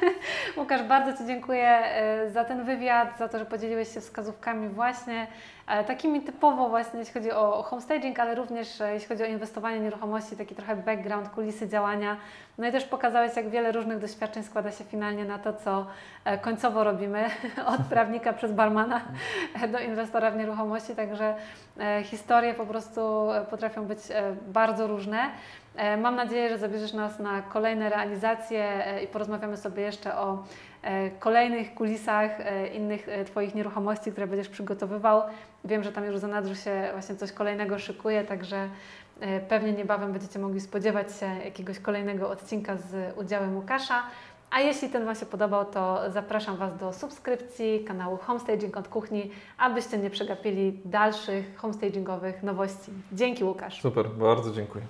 Łukasz, 0.56 0.82
bardzo 0.82 1.18
Ci 1.18 1.26
dziękuję 1.26 1.68
e, 1.68 2.30
za 2.30 2.44
ten 2.44 2.64
wywiad, 2.64 3.18
za 3.18 3.28
to, 3.28 3.38
że 3.38 3.46
podzieliłeś 3.46 3.94
się 3.94 4.00
wskazówkami 4.00 4.68
właśnie 4.68 5.26
takimi 5.66 6.20
typowo 6.20 6.68
właśnie, 6.68 6.98
jeśli 6.98 7.14
chodzi 7.14 7.32
o 7.32 7.62
homestaging, 7.62 8.20
ale 8.20 8.34
również 8.34 8.80
e, 8.80 8.92
jeśli 8.92 9.08
chodzi 9.08 9.22
o 9.22 9.26
inwestowanie 9.26 9.80
w 9.80 9.82
nieruchomości, 9.82 10.36
taki 10.36 10.54
trochę 10.54 10.76
background, 10.76 11.28
kulisy 11.28 11.68
działania. 11.68 12.16
No 12.58 12.68
i 12.68 12.72
też 12.72 12.84
pokazałeś, 12.84 13.36
jak 13.36 13.50
wiele 13.50 13.72
różnych 13.72 13.98
doświadczeń 13.98 14.42
składa 14.42 14.72
się 14.72 14.84
finalnie 14.84 15.24
na 15.24 15.38
to, 15.38 15.52
co 15.52 15.86
końcowo 16.42 16.84
robimy, 16.84 17.24
od 17.74 17.80
prawnika 17.80 18.32
przez 18.32 18.52
barmana 18.52 19.00
do 19.72 19.78
inwestora 19.78 20.30
w 20.30 20.36
nieruchomości, 20.36 20.96
także 20.96 21.34
historie 22.04 22.54
po 22.54 22.66
prostu 22.66 23.28
potrafią 23.50 23.84
być 23.84 23.98
bardzo 24.52 24.86
różne. 24.86 25.30
E, 25.76 25.96
mam 25.96 26.16
nadzieję, 26.16 26.48
że 26.48 26.58
zabierzesz 26.58 26.92
nas 26.92 27.18
na 27.18 27.42
kolejne 27.42 27.88
realizacje 27.88 28.86
e, 28.86 29.02
i 29.02 29.06
porozmawiamy 29.06 29.56
sobie 29.56 29.82
jeszcze 29.82 30.16
o 30.16 30.32
e, 30.32 30.44
kolejnych 31.18 31.74
kulisach 31.74 32.30
innych 32.74 33.06
Twoich 33.26 33.54
nieruchomości, 33.54 34.12
które 34.12 34.26
będziesz 34.26 34.48
przygotowywał. 34.48 35.22
Wiem, 35.64 35.82
że 35.82 35.92
tam 35.92 36.04
już 36.04 36.18
za 36.18 36.28
nadrzu 36.28 36.54
się 36.54 36.88
właśnie 36.92 37.16
coś 37.16 37.32
kolejnego 37.32 37.78
szykuje, 37.78 38.24
także 38.24 38.68
pewnie 39.48 39.72
niebawem 39.72 40.12
będziecie 40.12 40.38
mogli 40.38 40.60
spodziewać 40.60 41.16
się 41.16 41.26
jakiegoś 41.44 41.78
kolejnego 41.78 42.30
odcinka 42.30 42.76
z 42.76 43.18
udziałem 43.18 43.56
Łukasza. 43.56 44.02
A 44.50 44.60
jeśli 44.60 44.88
ten 44.88 45.04
Wam 45.04 45.14
się 45.14 45.26
podobał, 45.26 45.64
to 45.64 46.10
zapraszam 46.10 46.56
Was 46.56 46.76
do 46.76 46.92
subskrypcji 46.92 47.84
kanału 47.84 48.16
Homestaging 48.16 48.76
od 48.76 48.88
Kuchni, 48.88 49.30
abyście 49.58 49.98
nie 49.98 50.10
przegapili 50.10 50.80
dalszych 50.84 51.56
homestagingowych 51.56 52.42
nowości. 52.42 52.90
Dzięki 53.12 53.44
Łukasz. 53.44 53.82
Super, 53.82 54.08
bardzo 54.08 54.52
dziękuję. 54.52 54.84